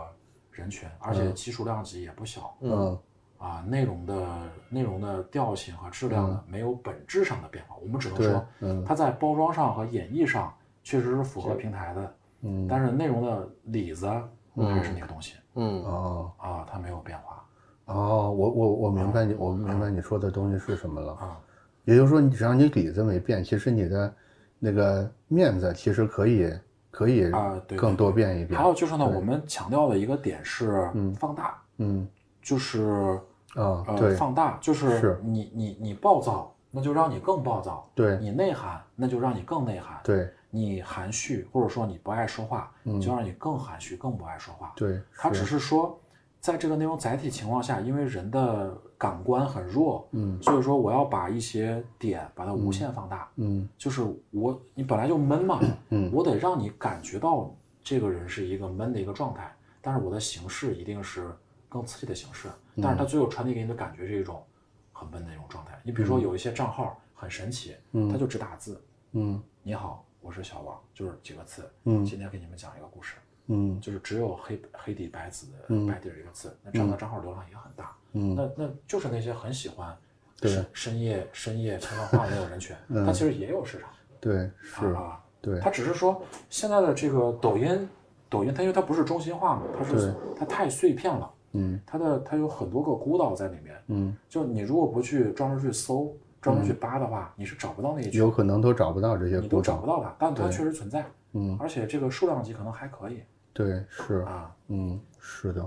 [0.51, 2.97] 人群，而且基数量级也不小嗯
[3.39, 4.25] 啊，内容的
[4.69, 8.83] 内容的调性和质量呢没有本质上的变化，我们只能说嗯。
[8.85, 10.53] 它在包装上和演绎上
[10.83, 12.67] 确实是符合平台的，嗯。
[12.67, 15.81] 但是内容的里子还是那个东西嗯。
[15.83, 16.31] 哦。
[16.37, 17.43] 啊，它没有变化。
[17.85, 21.13] 哦，我我我明白你，我明白你说的东西是什么了。
[21.13, 21.39] 啊。
[21.85, 24.13] 也就是说，你只要你里子没变，其实你的
[24.59, 26.49] 那个面子其实可以
[26.91, 27.75] 可以啊对。
[27.75, 28.59] 对更多变一变。
[28.59, 32.07] 还有就是呢，我们强调的一个点是放大，嗯。
[32.41, 33.19] 就是
[33.55, 34.15] 啊，呃对。
[34.15, 38.17] 放大，就是是你你你暴躁，那就让你更暴躁；对。
[38.17, 43.01] 你内涵，那就让你更内涵；对你含蓄或者说你不爱说话，嗯。
[43.01, 44.71] 就让你更含蓄、更不爱说话。
[44.75, 45.57] 对，他只是。
[45.57, 45.99] 说，
[46.39, 50.39] 在这个内容载体情况下，因为人的感官很弱，嗯。
[50.43, 53.27] 所以说我要把一些点把它无限放大。
[53.37, 53.67] 嗯。
[53.79, 56.11] 就是我你本来就闷嘛，嗯。
[56.13, 57.51] 我得让你感觉到
[57.81, 59.51] 这个人是一个闷的一个状态，
[59.81, 61.35] 但是我的形式一定是
[61.67, 62.47] 更刺激的形式，
[62.79, 64.43] 但是他最后传递给你的感觉是一种
[64.91, 65.79] 很闷的一种状态。
[65.81, 68.07] 你比如说有一些账号很神奇，嗯。
[68.07, 68.79] 他就只打字，
[69.13, 69.41] 嗯。
[69.65, 72.03] 你好，我是小王，就是几个字，嗯。
[72.05, 73.15] 今天给你们讲一个故事，
[73.47, 73.79] 嗯。
[73.81, 75.47] 就是只有黑黑底白字
[75.85, 78.33] 白底儿一个字，那这样的账号流量也很大，嗯。
[78.33, 79.95] 那那就是那些很喜欢
[80.39, 83.05] 对深深夜深夜开放话的那种人群，嗯。
[83.05, 83.89] 它其实也有市场。
[84.21, 85.59] 对是啊，对。
[85.59, 87.89] 他只是说现在的这个抖音，
[88.29, 91.77] 抖音它因为它不是中心化嘛，它是它太碎片了，嗯。
[91.85, 99.61] 它的它有很多个孤岛在里面，嗯，就你如果不去专门去搜，专门去扒的话，你是找不到那些，有可能都找不到这些你都。
[99.61, 103.23] 找不到它，但它确实存在，嗯而且这个数量级可能还可以
[103.53, 105.63] 对是啊嗯是的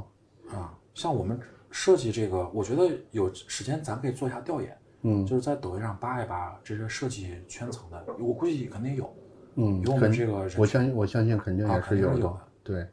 [0.50, 9.14] 啊，像我们设计这个，我觉得有时间咱可以做一下调研，嗯就是在抖音上扒一扒这些设计圈层的，我估计肯定有，
[9.54, 12.32] 嗯有我们这个人我相信我相信肯定啊，也是有的。
[12.62, 12.86] 对，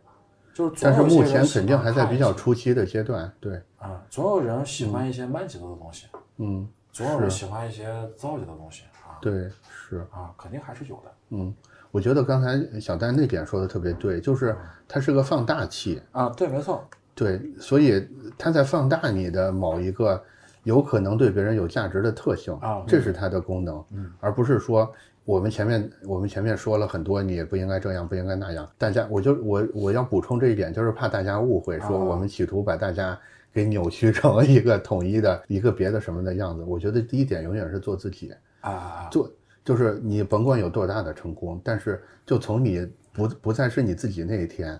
[0.53, 6.07] 就是但是目前肯定还在比较初期的阶段，对，啊，总有人喜欢一些慢节奏的东西，
[6.37, 7.37] 嗯，总有人是。
[7.39, 7.85] 喜欢一些
[8.15, 11.11] 糟践的东西啊，对，是，啊，肯定还是有的。
[11.31, 11.53] 嗯，
[11.91, 14.55] 我觉得刚才小丹那点说的特别对，就是
[14.87, 20.23] 它是个放大器，啊，对，没错，对，所以它在放大你的某一个
[20.63, 24.89] 有可能对别人有价值的特性啊这是它的功能，嗯，而不是说
[25.25, 28.69] 我们前面我们前面说了很多，你也不应该这样，不应该那样。
[28.77, 32.03] 大家，我就我我要补充这一点，就是怕大家误会，说啊。
[32.03, 33.17] 我们企图把大家
[33.53, 36.63] 给扭曲成了一个统一的一个别的什么的样子。
[36.63, 39.31] 我觉得第一点永远是做自己，啊啊，做
[39.63, 44.77] 就是你甭管有多大的成功，但是就从你不不再是你自己那一天，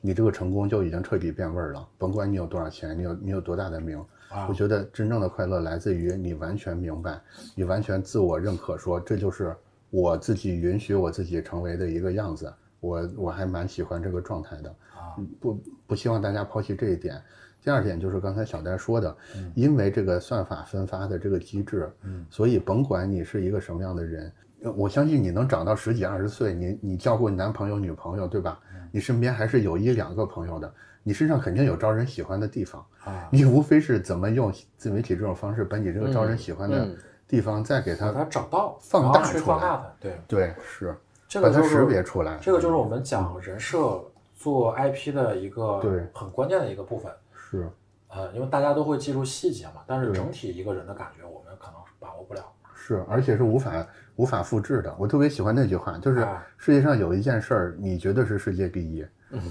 [0.00, 1.86] 你这个成功就已经彻底变味儿了。
[1.98, 3.96] 甭管你有多少钱，你有你有多大的名，
[4.30, 7.20] 啊我觉得真正的快乐来自于你完全明白，
[7.54, 9.54] 你完全自我认可说，这就是
[9.90, 12.52] 我自己允许我自己成为的一个样子。
[12.80, 17.22] 我我还蛮喜欢这个状态的，啊嗯不不希望大家抛弃这一点。
[17.64, 19.16] 第二点就是刚才小戴说的，
[19.54, 22.26] 因为这个算法分发的这个机制，嗯。
[22.30, 24.30] 所以甭管你是一个什么样的人，
[24.64, 28.60] 呃我相信你能长到十几二十岁，你你交过男朋友女朋友，对吧？
[28.92, 30.70] 你身边还是有一两个朋友的，
[31.02, 36.96] 你身上肯定有招人喜欢的地方，啊，你无非是怎么用自媒体这种方式把你这个招人喜欢的嗯。
[37.26, 42.38] 地方再给把它它，找到，放大出来放大，对，对，是把它这个就是识别出来。
[42.42, 44.04] 这个就是我们讲人设
[44.36, 46.06] 做 IP 的一个对。
[46.12, 47.10] 很关键的一个部分。
[47.54, 47.70] 是
[48.08, 52.40] 呃，因为大家都会记住细节嘛，但是整体一个人的感觉，我们可能把握不了。
[52.74, 53.86] 是，而且是无法
[54.16, 54.94] 无法复制的。
[54.98, 59.04] 我特别喜欢那句话，就是啊世界上有一件事儿，你觉得是世界第一，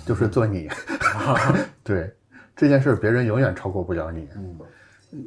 [0.06, 0.70] 就是做你。
[1.84, 2.14] 对，
[2.56, 4.30] 这件事儿别人永远超过不了你。
[4.36, 4.60] 嗯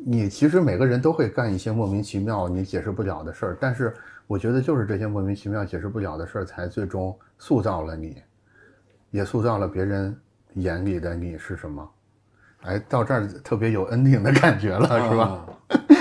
[0.04, 3.94] 你其实每个人都会干一些莫名其妙你解释不了的事儿，但是
[4.26, 8.20] 我觉得就是这些莫名其妙解释不了的事儿，才最终塑造了你，
[9.10, 10.16] 也塑造了别人
[10.54, 11.88] 眼里的你是什么。
[12.66, 15.24] 哎，到这儿特别有 ending 的感觉了，是吧？
[15.24, 15.46] 啊？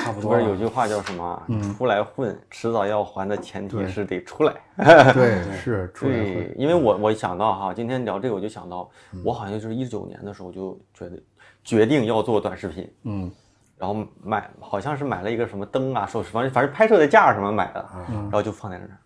[0.04, 0.44] 差不多不是。
[0.44, 1.44] 有句话叫什么？
[1.78, 4.54] 出来混，迟早要还的前提是得出来。
[5.14, 11.22] 对，是出来混，因为我我想到哈，今天聊这个我就想到，嗯我好像就是一九年的时候就觉得
[11.64, 13.32] 决定要做短视频，嗯
[13.78, 18.98] 然后买好像是买了一个什么灯啊，手反正反正拍摄的架什么买的，然后就放在那儿，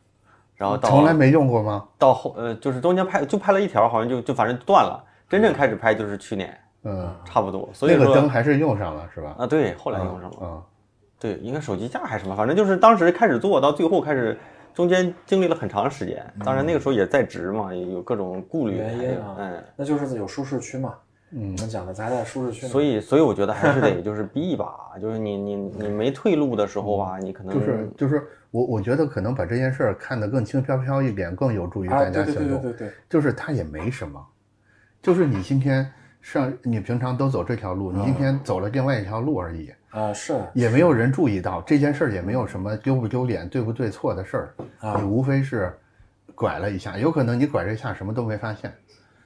[0.56, 1.86] 然后到嗯从来没用过吗？
[1.98, 9.36] 到后呃就是中间拍就拍了一条，好像就就反正断了，真正开始拍就是去年嗯，差不多，所以那个灯还是用上了，是吧？
[9.40, 10.64] 啊对，后来用上了，嗯，
[11.20, 14.38] 对，应该手机架还是什么，反正就是当时开始做到最后开始。
[14.72, 20.94] 中间经历了很长时间，当然那个时候也在职嘛，也有各种顾虑，原因啊，嗯，那就是有舒适区嘛。
[21.32, 32.62] 嗯我们讲的咱在舒适区，所以，所以我觉得还是得就是逼一把，就是你你你没退路的时候吧，你可能就是就是我我觉得可能把这件事儿看得更轻飘飘一点，更有助于啊，大家对对行动。
[32.62, 34.24] 对对对对，就是它也没什么，
[35.02, 45.74] 就是你今天上你平常都走这条路，你今天走了另外一条路而已，啊是，也没有人注意到这件事儿，也没有什么丢不丢脸、对不对错的事儿，啊你无非是
[46.36, 48.74] 拐了一下，有可能你拐这一下什么都没发现，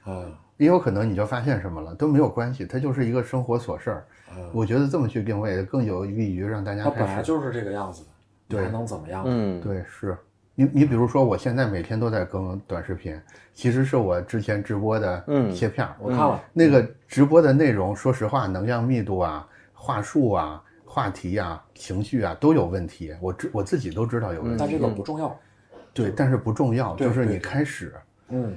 [0.06, 4.04] 嗯也有可能你就发现什么了，都没有关系，它就是一个生活琐事儿。
[4.36, 6.90] 嗯，我觉得这么去定位更有利于让大家它。
[6.90, 8.08] 本来就是这个样子的，
[8.48, 9.24] 对还能怎么样？
[9.26, 10.16] 嗯，对，是
[10.54, 13.20] 你你比如说，我现在每天都在更短视频，
[13.52, 15.94] 其实是我之前直播的嗯切片儿。
[15.98, 24.56] 我看了，那个直播的内容，说实话，能量密度啊、话术啊、话题啊、情绪啊都有问题，我知我自己都知道有问题。
[24.58, 25.36] 但这个不重要。
[25.92, 27.94] 对，但是不重要，就是你开始
[28.28, 28.56] 嗯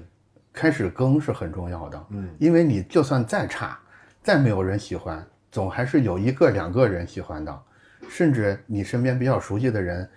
[0.54, 3.78] 开始更是很重要的，嗯因为你就算再差，
[4.22, 7.60] 再没有人喜欢，总还是有一个两个人喜欢的，
[8.08, 10.08] 甚至你身边比较熟悉的人，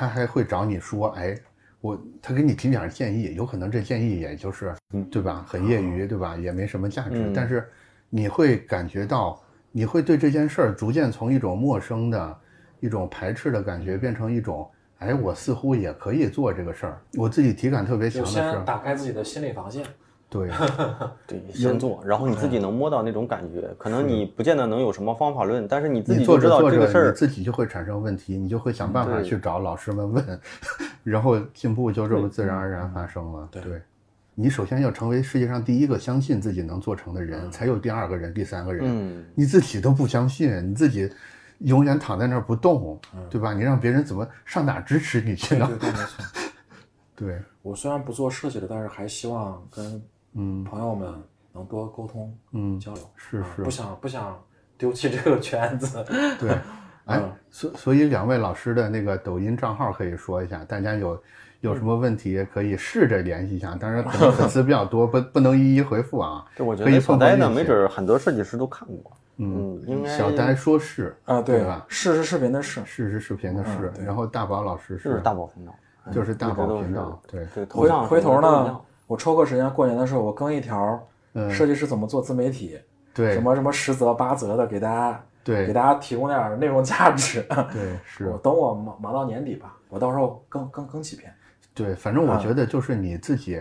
[0.00, 1.36] 他还会找你说，哎，
[1.82, 4.74] 我他给你提点建议，有可能这建议也就是，
[5.10, 5.44] 对吧？
[5.46, 6.38] 很业余，对吧？
[6.38, 7.68] 也没什么价值，嗯但是
[8.08, 9.38] 你会感觉到，
[9.70, 12.38] 你会对这件事儿逐渐从一种陌生的、
[12.80, 14.66] 一种排斥的感觉，变成一种，
[15.00, 16.98] 哎，我似乎也可以做这个事儿。
[17.18, 19.84] 我自己体感特别强的是先，打开自己的心理防线。
[20.30, 20.48] 对，
[21.26, 30.40] 对，先做，然后你自己能摸到那种感觉，可能你不见得能有什么方法论，但是你自己就知道这个事儿，你自己就会产生问题，你就会想办法去找老师们问，
[31.02, 33.48] 然后进步就这么自然而然发生了。
[33.50, 33.82] 对对，
[34.36, 38.86] 你首先要成为世界上第一个相信自己能做成的人，才有第二个人、第三个人。
[38.86, 41.10] 嗯，你自己都不相信，你自己
[41.58, 43.52] 永远躺在那儿不动，对吧？
[43.52, 45.66] 你让别人怎么上哪儿支持你去呢？
[45.66, 46.24] 对对对，没错。
[47.16, 50.00] 对，我虽然不做设计的，但是还希望跟
[50.34, 51.12] 嗯朋友们
[51.52, 53.02] 能多沟通、嗯，交流。
[53.16, 54.38] 是是啊不，想不想
[54.78, 56.04] 丢弃这个圈子。
[56.38, 56.50] 对。
[57.06, 61.20] 哎嗯，所所以两位老师的那个抖音账号可以说一下，大家有
[61.60, 66.44] 有什么问题可以试着联系一下，当然可能粉丝比较多， 不不能一一回复啊。
[66.54, 69.10] 对，我觉可以得小呆呢，没准很多设计师都看过。
[69.38, 71.84] 嗯，嗯，应该小呆说是啊，对对吧？
[71.88, 75.74] 是是视频的是，是是视频的是，然后大宝老师就是是大宝频道，
[76.04, 82.78] 嗯就是大宝频道，对，对，头回像我抽个时间过年的时候，我更一条嗯设计师怎么做自媒体，
[83.12, 87.44] 对什么什么十则八则的，给大家对给大家提供点儿内容价值。
[87.74, 91.34] 对是我，等我忙忙到年底吧，我到时候更更更几篇。
[91.74, 93.60] 对，反正我啊觉得就是你自己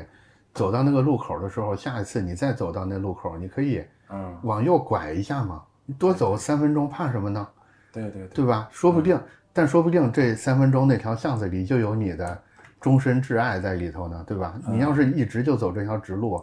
[0.53, 7.47] 走到那个路口的时候，下一次你再走到那路口，你可以嗯，往右拐一下嘛，你多走三分钟怕什么呢？
[7.91, 8.69] 对对对，对吧？
[8.71, 9.19] 说不定，
[9.51, 12.39] 但说不定这三分钟那条巷子里就有你的
[12.79, 14.53] 终身挚爱在里头呢，对吧？
[14.67, 16.41] 你要是一直就走这条直路，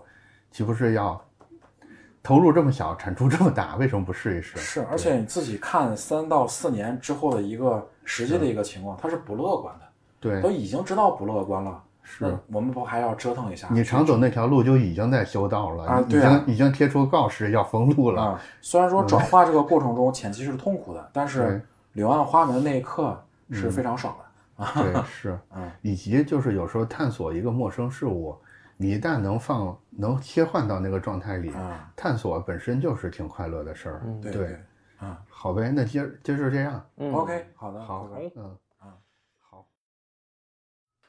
[0.50, 1.20] 岂不是要
[2.22, 3.76] 投入这么小，产出这么大？
[3.76, 4.58] 为什么不试一试？
[4.58, 9.86] 是，而且你自己看三到四年之后的一个实际的一个情况，它是不乐观的，
[10.20, 13.68] 对都，已经知道不乐观了，是那我们不还要折腾一下？
[13.70, 18.22] 你常走那条路就已经在修道了，已啊对啊经已经贴出告示要封路了。
[18.22, 21.64] 啊，虽然说转化这个过程中前期是痛苦的，但是
[21.94, 23.18] 柳暗花明的那一刻
[23.52, 24.25] 是非常爽的。
[24.74, 28.38] 对， 是，嗯，以及就是有时候探索一个陌生事物，
[28.76, 34.02] 你一旦能放能切换到那个状态里，啊，探索本身就是挺快乐的事儿。
[34.04, 34.58] 嗯对
[34.98, 36.88] 啊好呗，那今儿今儿就这样。
[36.96, 38.96] 嗯，OK，好的，好拜拜，嗯啊，
[39.38, 39.66] 好。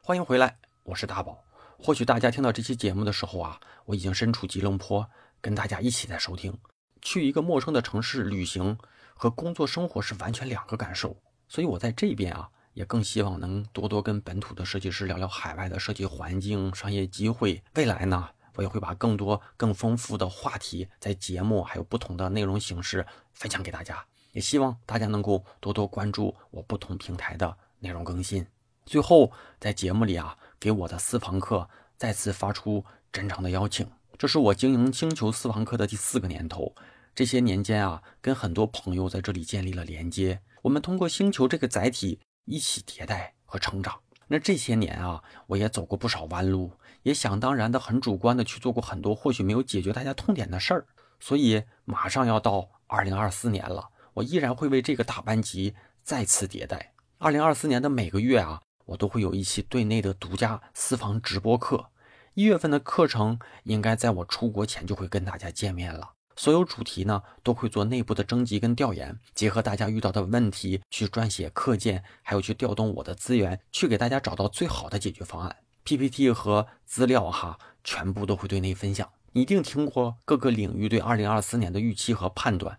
[0.03, 1.41] 欢迎回来，我是大宝。
[1.79, 6.57] 或许大家听到这期节目的时候啊，我已经身处吉隆坡，跟大家一起在收听。
[7.01, 8.77] 去一个陌生的城市旅行
[9.13, 11.15] 和工作生活是完全两个感受，
[11.47, 17.63] 所以我在这边啊，也更希望能多多跟本土的设计师聊聊海外的设计环境、商业机会。
[17.73, 23.03] 未来呢，我也会把更多更丰富的话题在节目还有不同的内容形式
[23.33, 24.05] 分享给大家。
[24.31, 28.45] 也希望大家能够多多关注我不同平台的内容更新。
[28.85, 31.67] 最后，在节目里啊，给我的私房课
[31.97, 33.89] 再次发出真诚的邀请。
[34.19, 36.75] 这是我经营星球私房课的第四个年头，
[37.15, 40.41] 这些年间啊，跟很多朋友在这里建立了连接。
[40.61, 43.99] 我们通过星球这个载体一起迭代和成长。
[44.27, 46.71] 那这些年啊，我也走过不少弯路，
[47.03, 50.87] 也想当然的很主观的去做过很多或许没有解决大家痛点的事儿。
[51.19, 56.93] 所以马上要到二零二四年了，我依然会为这个大班级再次迭代。
[57.17, 61.89] 二零二四年的每个月啊，我都会有一期对内的独家私房直播课。
[62.33, 66.16] 一月份的课程应该在我出国前就会跟大家见面了。
[66.37, 75.55] 所有主题呢都会做内部的征集跟调研，结合大家遇到的问题去撰写课件，还有去调动我的资源，去给大家找到最好的解决方案。
[75.83, 79.09] PPT 和资料哈，全部都会对内分享。
[79.31, 82.77] 你一定听过各个领域对2024年的预期和判断，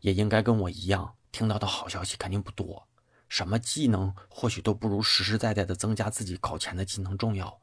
[0.00, 2.88] 也应该跟我一样，听到的好消息肯定不多。
[3.28, 7.60] 什么技能或许都不如实实在在的增加自己搞钱的技能重要。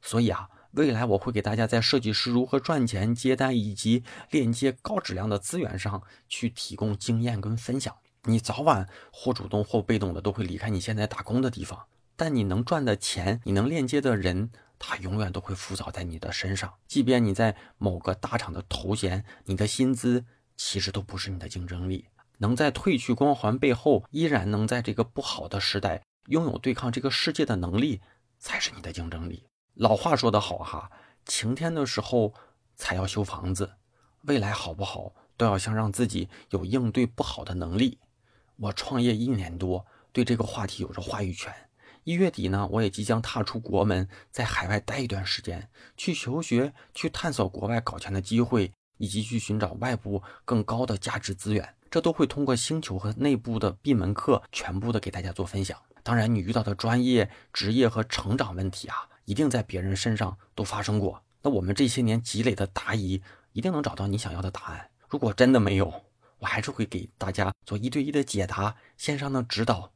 [0.00, 0.48] 所以啊，
[0.78, 7.96] 未来我会给大家在设计师如何赚钱、接单以及链接高质量的资源上去提供经验跟分享。
[8.26, 16.72] 你早晚或主动或被动的都会离开你现在打工的地方，但你能赚的钱，你能链接的人，他永远都会浮躁在你的身上。
[16.86, 20.24] 即便你在某个大厂的头衔，你的薪资
[20.56, 22.06] 其实都不是你的竞争力。
[22.38, 28.00] 能在褪去光环背后，依然能在这个不好的时代拥有对抗这个世界的能力，
[28.38, 29.42] 才是你的竞争力。
[29.78, 30.90] 老话说得好哈，
[31.24, 32.34] 晴天的时候
[32.74, 33.74] 才要修房子，
[34.22, 38.00] 未来好不好都要想让自己有应对不好的能力。
[38.56, 41.54] 我创业一年多，对这个话题有着话语权。
[42.02, 51.76] 一月底呢，我也即将踏出国门，在海外待一段时间，去求学，去探索国外搞钱的机会，以及去寻找外部更高的价值资源。
[51.88, 55.80] 这都会通过星球和内部的闭门课，全部的给大家做分享。
[56.02, 61.22] 当然，你遇到的专业、职业和成长问题啊，一定在别人身上都发生过。
[61.42, 63.20] 那我们这些年积累的答疑，
[63.52, 64.88] 一定能找到你想要的答案。
[65.06, 65.92] 如果真的没有，
[66.38, 69.92] 我还是会给大家做一对一的解答，线上的指导，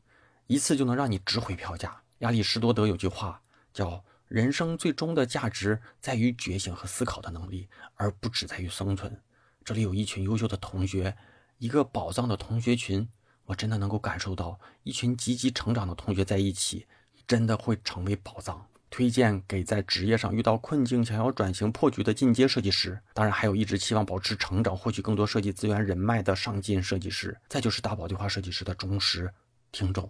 [0.49, 2.03] 一次就能让你值回票价。
[2.19, 3.41] 亚里士多德有句话
[3.73, 9.19] 叫“人生最终的价值在于觉醒和思考的能力，而不只在于生存”。
[9.65, 11.17] 这里有一群优秀的同学，
[11.57, 13.09] 一个宝藏的同学群，
[13.47, 16.87] 我真的能够感受到一群积极成长的同学在一起，
[17.27, 18.67] 真的会成为宝藏。
[18.93, 29.33] 推荐给在职业上遇到困境、想要转型破局的进阶设计师，当然还有一直期望保持成长、获取更多设计资源人脉的上进设计师，再就是大宝对话设计师的忠实
[29.73, 30.09] 听众。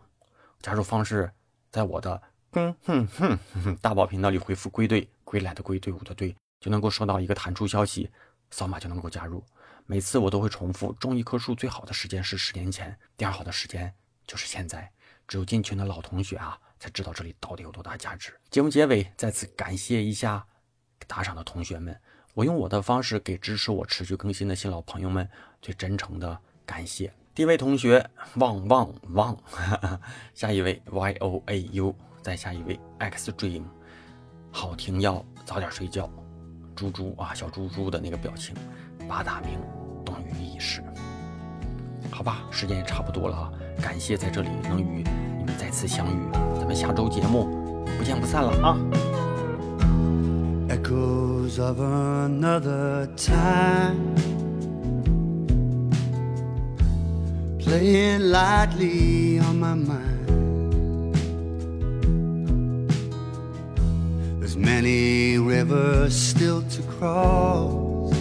[0.60, 1.30] 加入方式
[1.70, 2.20] 在我的
[2.54, 8.10] 嗯哼哼哼大宝频道里回复“归队”，归来的归，队伍的队，就能够收到一个弹出消息，
[8.50, 9.44] 扫码就能够加入。
[9.86, 13.94] 每次我都会重复，种一棵树最好的时间是十年前，第二好的时间
[14.26, 14.90] 就是现在，
[15.28, 18.34] 只有进群的老同学啊，才知道这里到底有多大价值。
[18.50, 20.44] 节目结尾再次感谢一下
[21.06, 21.96] 打赏的同学们，
[22.34, 25.28] 我用我的方式给支持我持续更新的新老朋友们
[25.60, 27.14] 最真诚的感谢。
[27.36, 28.04] 第一位同学
[28.34, 29.38] 旺旺旺，
[30.34, 33.62] 下一位 Y O A U，再下一位 X Dream，
[34.50, 36.10] 好听要早点睡觉，
[36.74, 38.56] 猪猪啊小猪猪的那个表情，
[39.08, 39.56] 八大名
[40.04, 40.82] 冬雨已逝。
[42.10, 45.04] 好吧，时间也差不多了啊，感谢在这里能与
[45.41, 46.19] 你们再次相遇，
[46.59, 47.47] 咱们下周节目
[47.97, 48.77] 不见不散了啊。
[50.69, 54.15] echoes of another time.
[57.59, 61.15] Playing lightly on my mind.
[64.39, 68.13] There's many rivers still to cross.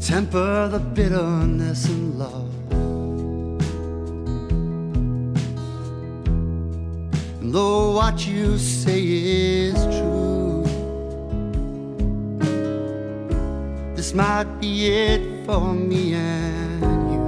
[0.00, 2.47] Temper the bitterness and love.
[7.51, 10.63] Though what you say is true,
[13.95, 17.25] this might be it for me and you.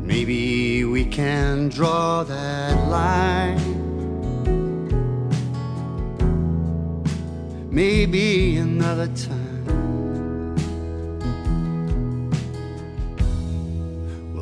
[0.00, 3.60] Maybe we can draw that line.
[7.70, 9.43] Maybe another time.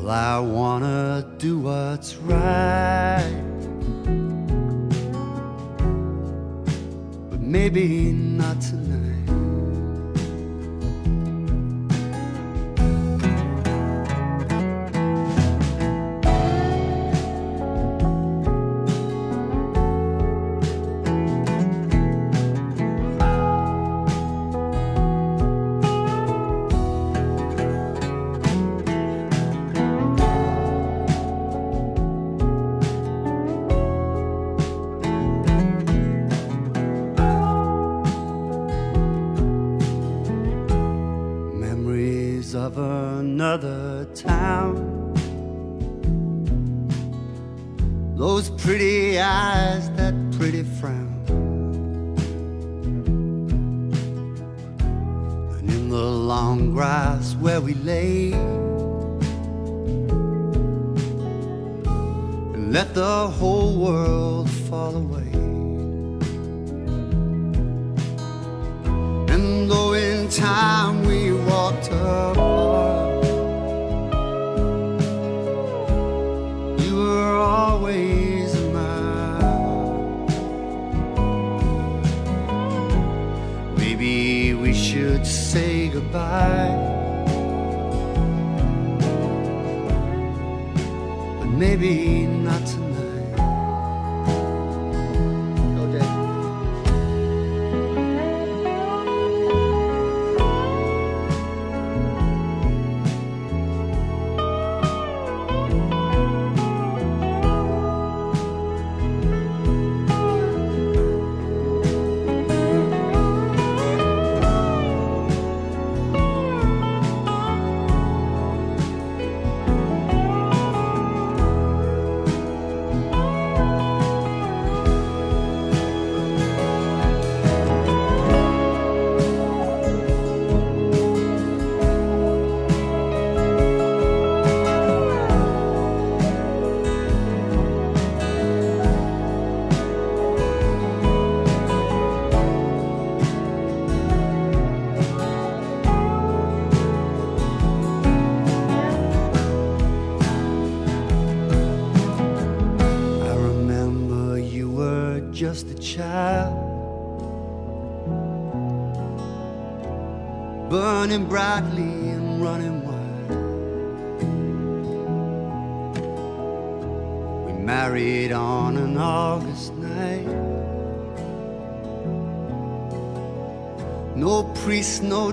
[0.03, 3.41] Well, I wanna do what's right.
[7.29, 9.22] But maybe not tonight.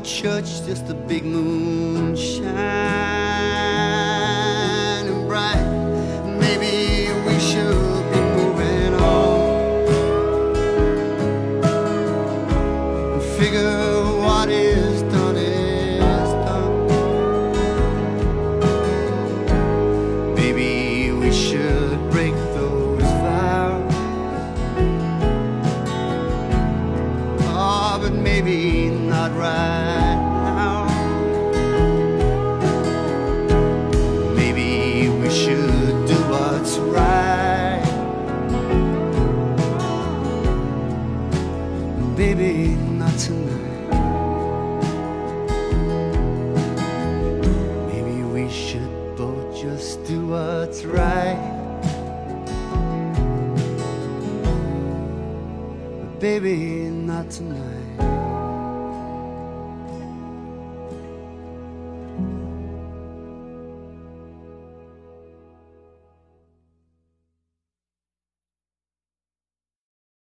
[0.05, 1.50] Church, just a big moon